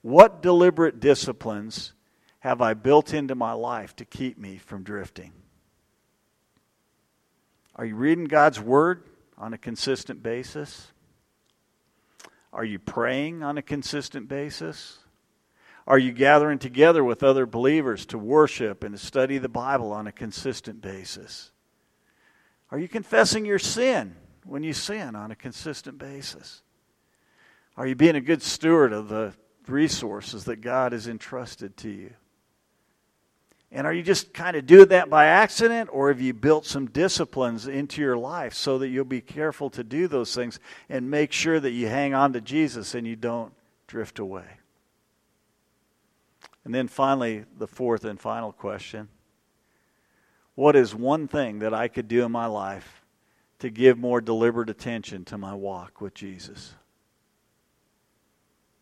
What 0.02 0.40
deliberate 0.40 1.00
disciplines 1.00 1.94
have 2.38 2.62
I 2.62 2.74
built 2.74 3.12
into 3.12 3.34
my 3.34 3.52
life 3.52 3.96
to 3.96 4.04
keep 4.04 4.38
me 4.38 4.56
from 4.56 4.84
drifting? 4.84 5.32
Are 7.76 7.84
you 7.84 7.96
reading 7.96 8.26
God's 8.26 8.60
Word 8.60 9.02
on 9.36 9.52
a 9.52 9.58
consistent 9.58 10.22
basis? 10.22 10.92
Are 12.54 12.64
you 12.64 12.78
praying 12.78 13.42
on 13.42 13.58
a 13.58 13.62
consistent 13.62 14.28
basis? 14.28 14.98
Are 15.88 15.98
you 15.98 16.12
gathering 16.12 16.60
together 16.60 17.02
with 17.02 17.24
other 17.24 17.46
believers 17.46 18.06
to 18.06 18.18
worship 18.18 18.84
and 18.84 18.96
to 18.96 19.04
study 19.04 19.38
the 19.38 19.48
Bible 19.48 19.92
on 19.92 20.06
a 20.06 20.12
consistent 20.12 20.80
basis? 20.80 21.50
Are 22.70 22.78
you 22.78 22.86
confessing 22.86 23.44
your 23.44 23.58
sin 23.58 24.14
when 24.44 24.62
you 24.62 24.72
sin 24.72 25.16
on 25.16 25.32
a 25.32 25.36
consistent 25.36 25.98
basis? 25.98 26.62
Are 27.76 27.88
you 27.88 27.96
being 27.96 28.16
a 28.16 28.20
good 28.20 28.40
steward 28.40 28.92
of 28.92 29.08
the 29.08 29.34
resources 29.66 30.44
that 30.44 30.60
God 30.60 30.92
has 30.92 31.08
entrusted 31.08 31.76
to 31.78 31.90
you? 31.90 32.14
And 33.74 33.88
are 33.88 33.92
you 33.92 34.04
just 34.04 34.32
kind 34.32 34.54
of 34.56 34.66
doing 34.66 34.88
that 34.88 35.10
by 35.10 35.26
accident, 35.26 35.90
or 35.92 36.06
have 36.08 36.20
you 36.20 36.32
built 36.32 36.64
some 36.64 36.86
disciplines 36.86 37.66
into 37.66 38.00
your 38.00 38.16
life 38.16 38.54
so 38.54 38.78
that 38.78 38.86
you'll 38.86 39.04
be 39.04 39.20
careful 39.20 39.68
to 39.70 39.82
do 39.82 40.06
those 40.06 40.32
things 40.32 40.60
and 40.88 41.10
make 41.10 41.32
sure 41.32 41.58
that 41.58 41.72
you 41.72 41.88
hang 41.88 42.14
on 42.14 42.32
to 42.34 42.40
Jesus 42.40 42.94
and 42.94 43.04
you 43.04 43.16
don't 43.16 43.52
drift 43.88 44.20
away? 44.20 44.46
And 46.64 46.72
then 46.72 46.86
finally, 46.86 47.46
the 47.58 47.66
fourth 47.66 48.04
and 48.04 48.18
final 48.18 48.52
question 48.52 49.08
What 50.54 50.76
is 50.76 50.94
one 50.94 51.26
thing 51.26 51.58
that 51.58 51.74
I 51.74 51.88
could 51.88 52.06
do 52.06 52.24
in 52.24 52.30
my 52.30 52.46
life 52.46 53.04
to 53.58 53.70
give 53.70 53.98
more 53.98 54.20
deliberate 54.20 54.70
attention 54.70 55.24
to 55.24 55.36
my 55.36 55.52
walk 55.52 56.00
with 56.00 56.14
Jesus? 56.14 56.76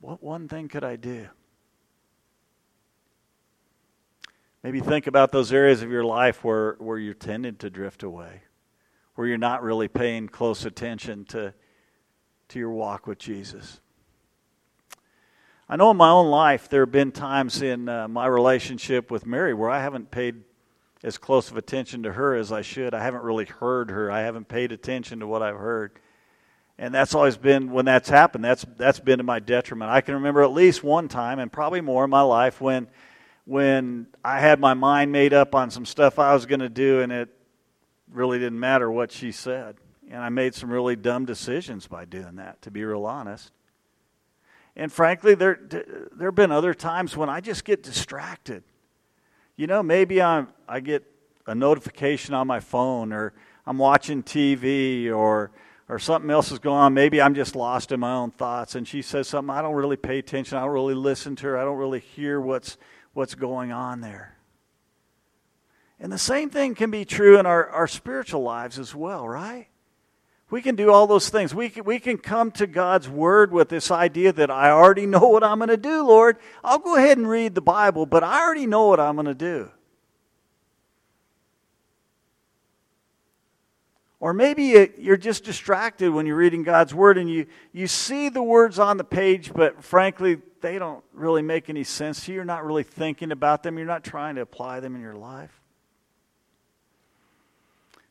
What 0.01 0.23
one 0.23 0.49
thing 0.49 0.69
could 0.69 0.85
I 0.85 0.97
do? 0.97 1.29
Maybe 4.63 4.79
think 4.79 5.09
about 5.09 5.33
those 5.33 5.53
areas 5.53 5.83
of 5.83 5.91
your 5.91 6.05
life 6.05 6.45
where, 6.45 6.77
where 6.79 6.99
you're 6.99 7.15
tending 7.15 7.57
to 7.57 7.71
drift 7.71 8.05
away, 8.05 8.43
where 9.17 9.27
you're 9.27 9.37
not 9.37 9.63
really 9.63 9.89
paying 9.89 10.29
close 10.29 10.65
attention 10.65 11.25
to, 11.27 11.53
to 12.49 12.59
your 12.61 12.71
walk 12.71 13.09
with 13.09 13.19
Jesus. 13.19 13.81
I 15.69 15.75
know 15.75 15.91
in 15.91 15.97
my 15.97 16.11
own 16.11 16.29
life 16.29 16.69
there 16.69 16.83
have 16.83 16.93
been 16.93 17.11
times 17.11 17.61
in 17.61 17.89
uh, 17.89 18.07
my 18.07 18.27
relationship 18.27 19.11
with 19.11 19.27
Mary 19.27 19.53
where 19.53 19.71
I 19.71 19.81
haven't 19.81 20.13
paid 20.13 20.43
as 21.03 21.19
close 21.19 21.51
of 21.51 21.57
attention 21.57 22.05
to 22.05 22.13
her 22.13 22.37
as 22.37 22.53
I 22.53 22.63
should. 22.63 22.95
I 22.95 23.03
haven't 23.03 23.25
really 23.25 23.47
heard 23.47 23.91
her. 23.91 24.11
I 24.13 24.21
haven't 24.21 24.47
paid 24.47 24.71
attention 24.71 25.19
to 25.21 25.27
what 25.27 25.43
I've 25.43 25.57
heard. 25.57 25.99
And 26.79 26.95
that's 26.95 27.15
always 27.15 27.37
been 27.37 27.73
when 27.73 27.85
that's 27.85 28.09
happened, 28.09 28.45
that's 28.45 28.65
that's 28.77 29.01
been 29.01 29.19
to 29.19 29.25
my 29.25 29.41
detriment. 29.41 29.91
I 29.91 30.01
can 30.01 30.15
remember 30.15 30.43
at 30.43 30.53
least 30.53 30.85
one 30.85 31.09
time 31.09 31.39
and 31.39 31.53
probably 31.53 31.81
more 31.81 32.05
in 32.05 32.11
my 32.11 32.23
life 32.23 32.61
when 32.61 32.89
when 33.45 34.07
I 34.25 34.41
had 34.41 34.61
my 34.61 34.75
mind 34.75 35.13
made 35.13 35.33
up 35.33 35.55
on 35.55 35.71
some 35.71 35.85
stuff 35.85 36.19
I 36.19 36.35
was 36.35 36.47
going 36.47 36.61
to 36.61 36.69
do, 36.69 37.01
and 37.01 37.13
it 37.13 37.29
really 38.11 38.39
didn't 38.39 38.61
matter 38.61 38.91
what 38.91 39.11
she 39.11 39.33
said. 39.33 39.77
And 40.11 40.23
I 40.23 40.29
made 40.29 40.55
some 40.55 40.71
really 40.71 40.97
dumb 40.97 41.25
decisions 41.25 41.87
by 41.87 42.05
doing 42.05 42.37
that, 42.37 42.63
to 42.63 42.71
be 42.71 42.85
real 42.85 43.07
honest. 43.07 43.51
And 44.77 44.91
frankly, 44.91 45.35
there 45.35 45.59
there 45.69 46.29
have 46.29 46.35
been 46.35 46.53
other 46.53 46.75
times 46.75 47.17
when 47.17 47.29
I 47.29 47.41
just 47.41 47.65
get 47.65 47.83
distracted. 47.83 48.63
You 49.57 49.67
know, 49.67 49.83
maybe 49.83 50.23
I'm 50.23 50.49
I 50.69 50.81
get 50.81 51.05
a 51.47 51.55
notification 51.55 52.35
on 52.35 52.47
my 52.47 52.61
phone, 52.61 53.13
or 53.13 53.35
I'm 53.67 53.79
watching 53.79 54.23
TV, 54.23 55.13
or 55.13 55.51
or 55.89 55.99
something 55.99 56.31
else 56.31 56.51
is 56.51 56.59
going 56.59 56.79
on. 56.79 56.95
Maybe 56.95 57.21
I'm 57.21 57.35
just 57.35 57.55
lost 57.55 57.93
in 57.93 58.01
my 58.01 58.15
own 58.15 58.31
thoughts. 58.31 58.75
And 58.75 58.89
she 58.89 59.03
says 59.03 59.29
something 59.29 59.55
I 59.55 59.61
don't 59.61 59.75
really 59.75 59.97
pay 59.97 60.19
attention. 60.19 60.57
I 60.57 60.63
don't 60.63 60.71
really 60.71 60.95
listen 60.95 61.37
to 61.37 61.49
her. 61.49 61.59
I 61.59 61.65
don't 61.65 61.77
really 61.77 62.01
hear 62.01 62.41
what's 62.41 62.79
what's 63.15 63.35
going 63.35 63.73
on 63.73 64.01
there. 64.01 64.37
And 66.01 66.13
the 66.13 66.19
same 66.19 66.51
thing 66.51 66.75
can 66.75 66.91
be 66.91 67.05
true 67.05 67.39
in 67.39 67.47
our, 67.47 67.69
our 67.69 67.87
spiritual 67.87 68.43
lives 68.43 68.79
as 68.79 68.95
well, 68.95 69.29
right? 69.29 69.69
We 70.51 70.61
can 70.61 70.75
do 70.75 70.91
all 70.91 71.07
those 71.07 71.31
things. 71.31 71.55
We 71.55 71.71
can, 71.71 71.85
we 71.85 71.99
can 71.99 72.19
come 72.19 72.51
to 72.53 72.67
God's 72.67 73.09
Word 73.09 73.53
with 73.53 73.69
this 73.69 73.91
idea 73.91 74.33
that 74.33 74.51
I 74.51 74.71
already 74.71 75.07
know 75.07 75.29
what 75.29 75.43
I'm 75.45 75.59
going 75.59 75.69
to 75.69 75.77
do, 75.77 76.07
Lord. 76.07 76.37
I'll 76.63 76.79
go 76.79 76.97
ahead 76.97 77.17
and 77.17 77.29
read 77.29 77.55
the 77.55 77.63
Bible, 77.63 78.05
but 78.05 78.23
I 78.23 78.43
already 78.43 78.67
know 78.67 78.89
what 78.89 79.01
I'm 79.01 79.15
going 79.15 79.27
to 79.27 79.35
do. 79.35 79.71
Or 84.23 84.33
maybe 84.33 84.89
you're 84.99 85.17
just 85.17 85.43
distracted 85.43 86.13
when 86.13 86.27
you're 86.27 86.37
reading 86.37 86.63
God's 86.63 86.95
Word 86.95 87.19
and 87.19 87.29
you, 87.29 87.47
you 87.73 87.89
see 87.89 88.29
the 88.29 88.41
words 88.41 88.79
on 88.79 88.97
the 88.97 89.03
page, 89.03 89.53
but 89.53 89.83
frankly, 89.83 90.41
they 90.61 90.79
don't 90.79 91.03
really 91.13 91.43
make 91.43 91.69
any 91.69 91.83
sense 91.83 92.29
you. 92.29 92.37
You're 92.37 92.45
not 92.45 92.65
really 92.65 92.85
thinking 92.85 93.33
about 93.33 93.65
them, 93.65 93.79
you're 93.79 93.87
not 93.89 94.05
trying 94.05 94.37
to 94.37 94.41
apply 94.41 94.79
them 94.79 94.95
in 94.95 95.01
your 95.01 95.17
life. 95.17 95.61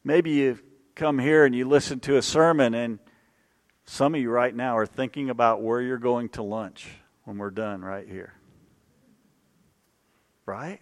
Maybe 0.03 0.31
you 0.31 0.59
come 0.95 1.17
here 1.17 1.45
and 1.45 1.55
you 1.55 1.65
listen 1.65 2.01
to 2.01 2.17
a 2.17 2.21
sermon, 2.21 2.73
and 2.73 2.99
some 3.85 4.13
of 4.13 4.19
you 4.19 4.31
right 4.31 4.53
now 4.53 4.77
are 4.77 4.85
thinking 4.85 5.29
about 5.29 5.61
where 5.61 5.79
you're 5.79 5.97
going 5.97 6.27
to 6.31 6.43
lunch 6.43 6.89
when 7.23 7.37
we're 7.37 7.51
done 7.51 7.79
right 7.79 8.05
here. 8.05 8.33
Right? 10.45 10.81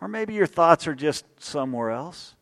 Or 0.00 0.08
maybe 0.08 0.34
your 0.34 0.48
thoughts 0.48 0.88
are 0.88 0.96
just 0.96 1.26
somewhere 1.38 1.92
else. 1.92 2.34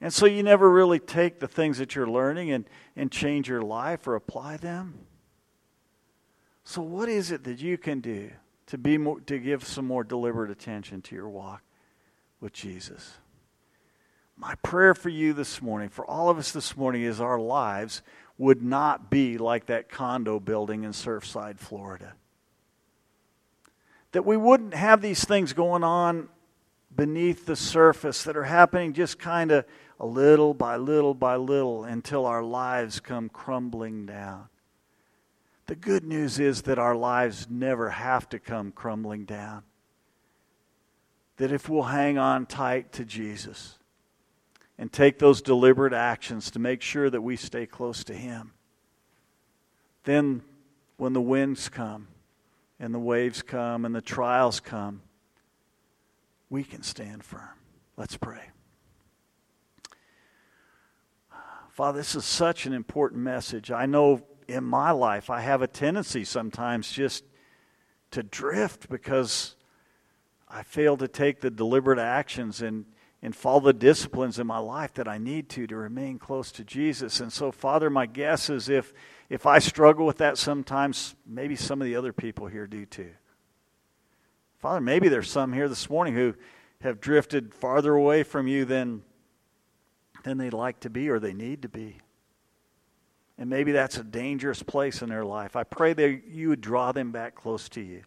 And 0.00 0.12
so 0.12 0.26
you 0.26 0.42
never 0.42 0.70
really 0.70 0.98
take 0.98 1.40
the 1.40 1.48
things 1.48 1.78
that 1.78 1.94
you're 1.94 2.08
learning 2.08 2.50
and, 2.50 2.64
and 2.96 3.10
change 3.10 3.48
your 3.48 3.62
life 3.62 4.06
or 4.06 4.14
apply 4.14 4.56
them. 4.56 5.06
So, 6.64 6.80
what 6.80 7.08
is 7.08 7.30
it 7.30 7.44
that 7.44 7.60
you 7.60 7.76
can 7.76 8.00
do 8.00 8.30
to, 8.66 8.78
be 8.78 8.96
more, 8.98 9.20
to 9.20 9.38
give 9.38 9.64
some 9.64 9.86
more 9.86 10.02
deliberate 10.02 10.50
attention 10.50 11.02
to 11.02 11.14
your 11.14 11.28
walk 11.28 11.62
with 12.40 12.52
Jesus? 12.52 13.18
My 14.36 14.54
prayer 14.56 14.94
for 14.94 15.10
you 15.10 15.32
this 15.32 15.62
morning, 15.62 15.90
for 15.90 16.04
all 16.06 16.28
of 16.28 16.38
us 16.38 16.50
this 16.50 16.76
morning, 16.76 17.02
is 17.02 17.20
our 17.20 17.38
lives 17.38 18.02
would 18.36 18.62
not 18.62 19.10
be 19.10 19.38
like 19.38 19.66
that 19.66 19.88
condo 19.88 20.40
building 20.40 20.84
in 20.84 20.90
Surfside, 20.90 21.58
Florida. 21.58 22.14
That 24.12 24.24
we 24.24 24.36
wouldn't 24.36 24.74
have 24.74 25.02
these 25.02 25.24
things 25.24 25.52
going 25.52 25.84
on 25.84 26.28
beneath 26.94 27.46
the 27.46 27.56
surface 27.56 28.24
that 28.24 28.36
are 28.36 28.44
happening 28.44 28.92
just 28.92 29.18
kind 29.18 29.52
of 29.52 29.64
a 30.00 30.06
little 30.06 30.54
by 30.54 30.76
little 30.76 31.14
by 31.14 31.36
little 31.36 31.84
until 31.84 32.26
our 32.26 32.42
lives 32.42 33.00
come 33.00 33.28
crumbling 33.28 34.06
down. 34.06 34.48
The 35.66 35.74
good 35.74 36.04
news 36.04 36.38
is 36.38 36.62
that 36.62 36.78
our 36.78 36.94
lives 36.94 37.46
never 37.48 37.90
have 37.90 38.28
to 38.30 38.38
come 38.38 38.72
crumbling 38.72 39.24
down. 39.24 39.62
That 41.36 41.52
if 41.52 41.68
we'll 41.68 41.84
hang 41.84 42.18
on 42.18 42.46
tight 42.46 42.92
to 42.92 43.04
Jesus 43.04 43.78
and 44.78 44.92
take 44.92 45.18
those 45.18 45.40
deliberate 45.40 45.92
actions 45.92 46.50
to 46.50 46.58
make 46.58 46.82
sure 46.82 47.08
that 47.08 47.22
we 47.22 47.36
stay 47.36 47.66
close 47.66 48.04
to 48.04 48.14
Him, 48.14 48.52
then 50.04 50.42
when 50.96 51.12
the 51.12 51.20
winds 51.20 51.68
come 51.68 52.08
and 52.78 52.94
the 52.94 52.98
waves 52.98 53.42
come 53.42 53.84
and 53.84 53.94
the 53.94 54.02
trials 54.02 54.60
come, 54.60 55.00
we 56.50 56.62
can 56.62 56.82
stand 56.82 57.24
firm. 57.24 57.48
Let's 57.96 58.16
pray. 58.16 58.53
Father, 61.74 61.98
this 61.98 62.14
is 62.14 62.24
such 62.24 62.66
an 62.66 62.72
important 62.72 63.20
message. 63.20 63.72
I 63.72 63.86
know 63.86 64.22
in 64.46 64.62
my 64.62 64.92
life 64.92 65.28
I 65.28 65.40
have 65.40 65.60
a 65.60 65.66
tendency 65.66 66.22
sometimes 66.22 66.88
just 66.92 67.24
to 68.12 68.22
drift 68.22 68.88
because 68.88 69.56
I 70.48 70.62
fail 70.62 70.96
to 70.96 71.08
take 71.08 71.40
the 71.40 71.50
deliberate 71.50 71.98
actions 71.98 72.62
and, 72.62 72.84
and 73.22 73.34
follow 73.34 73.58
the 73.58 73.72
disciplines 73.72 74.38
in 74.38 74.46
my 74.46 74.58
life 74.58 74.94
that 74.94 75.08
I 75.08 75.18
need 75.18 75.48
to 75.48 75.66
to 75.66 75.74
remain 75.74 76.20
close 76.20 76.52
to 76.52 76.64
Jesus. 76.64 77.18
And 77.18 77.32
so, 77.32 77.50
Father, 77.50 77.90
my 77.90 78.06
guess 78.06 78.48
is 78.48 78.68
if, 78.68 78.94
if 79.28 79.44
I 79.44 79.58
struggle 79.58 80.06
with 80.06 80.18
that 80.18 80.38
sometimes, 80.38 81.16
maybe 81.26 81.56
some 81.56 81.82
of 81.82 81.86
the 81.86 81.96
other 81.96 82.12
people 82.12 82.46
here 82.46 82.68
do 82.68 82.86
too. 82.86 83.10
Father, 84.60 84.80
maybe 84.80 85.08
there's 85.08 85.28
some 85.28 85.52
here 85.52 85.68
this 85.68 85.90
morning 85.90 86.14
who 86.14 86.34
have 86.82 87.00
drifted 87.00 87.52
farther 87.52 87.94
away 87.94 88.22
from 88.22 88.46
you 88.46 88.64
than 88.64 89.02
than 90.24 90.38
they'd 90.38 90.52
like 90.52 90.80
to 90.80 90.90
be 90.90 91.08
or 91.08 91.20
they 91.20 91.32
need 91.32 91.62
to 91.62 91.68
be. 91.68 91.98
And 93.38 93.48
maybe 93.48 93.72
that's 93.72 93.98
a 93.98 94.04
dangerous 94.04 94.62
place 94.62 95.02
in 95.02 95.08
their 95.08 95.24
life. 95.24 95.56
I 95.56 95.64
pray 95.64 95.92
that 95.92 96.22
you 96.28 96.48
would 96.48 96.60
draw 96.60 96.92
them 96.92 97.12
back 97.12 97.34
close 97.34 97.68
to 97.70 97.80
you. 97.80 98.02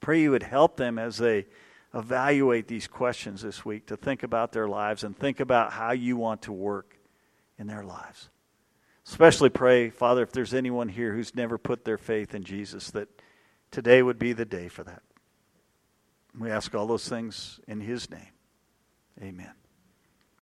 Pray 0.00 0.22
you 0.22 0.30
would 0.32 0.42
help 0.42 0.76
them 0.76 0.98
as 0.98 1.18
they 1.18 1.46
evaluate 1.92 2.66
these 2.66 2.86
questions 2.86 3.42
this 3.42 3.64
week 3.64 3.86
to 3.86 3.96
think 3.96 4.22
about 4.22 4.52
their 4.52 4.68
lives 4.68 5.04
and 5.04 5.16
think 5.16 5.40
about 5.40 5.72
how 5.72 5.92
you 5.92 6.16
want 6.16 6.42
to 6.42 6.52
work 6.52 6.98
in 7.58 7.66
their 7.66 7.84
lives. 7.84 8.28
Especially 9.06 9.50
pray, 9.50 9.90
Father, 9.90 10.22
if 10.22 10.32
there's 10.32 10.54
anyone 10.54 10.88
here 10.88 11.12
who's 11.12 11.34
never 11.34 11.58
put 11.58 11.84
their 11.84 11.98
faith 11.98 12.34
in 12.34 12.42
Jesus, 12.42 12.90
that 12.92 13.08
today 13.70 14.02
would 14.02 14.18
be 14.18 14.32
the 14.32 14.44
day 14.44 14.68
for 14.68 14.82
that. 14.84 15.02
We 16.38 16.50
ask 16.50 16.74
all 16.74 16.86
those 16.86 17.08
things 17.08 17.60
in 17.68 17.80
His 17.80 18.10
name. 18.10 18.32
Amen. 19.20 19.52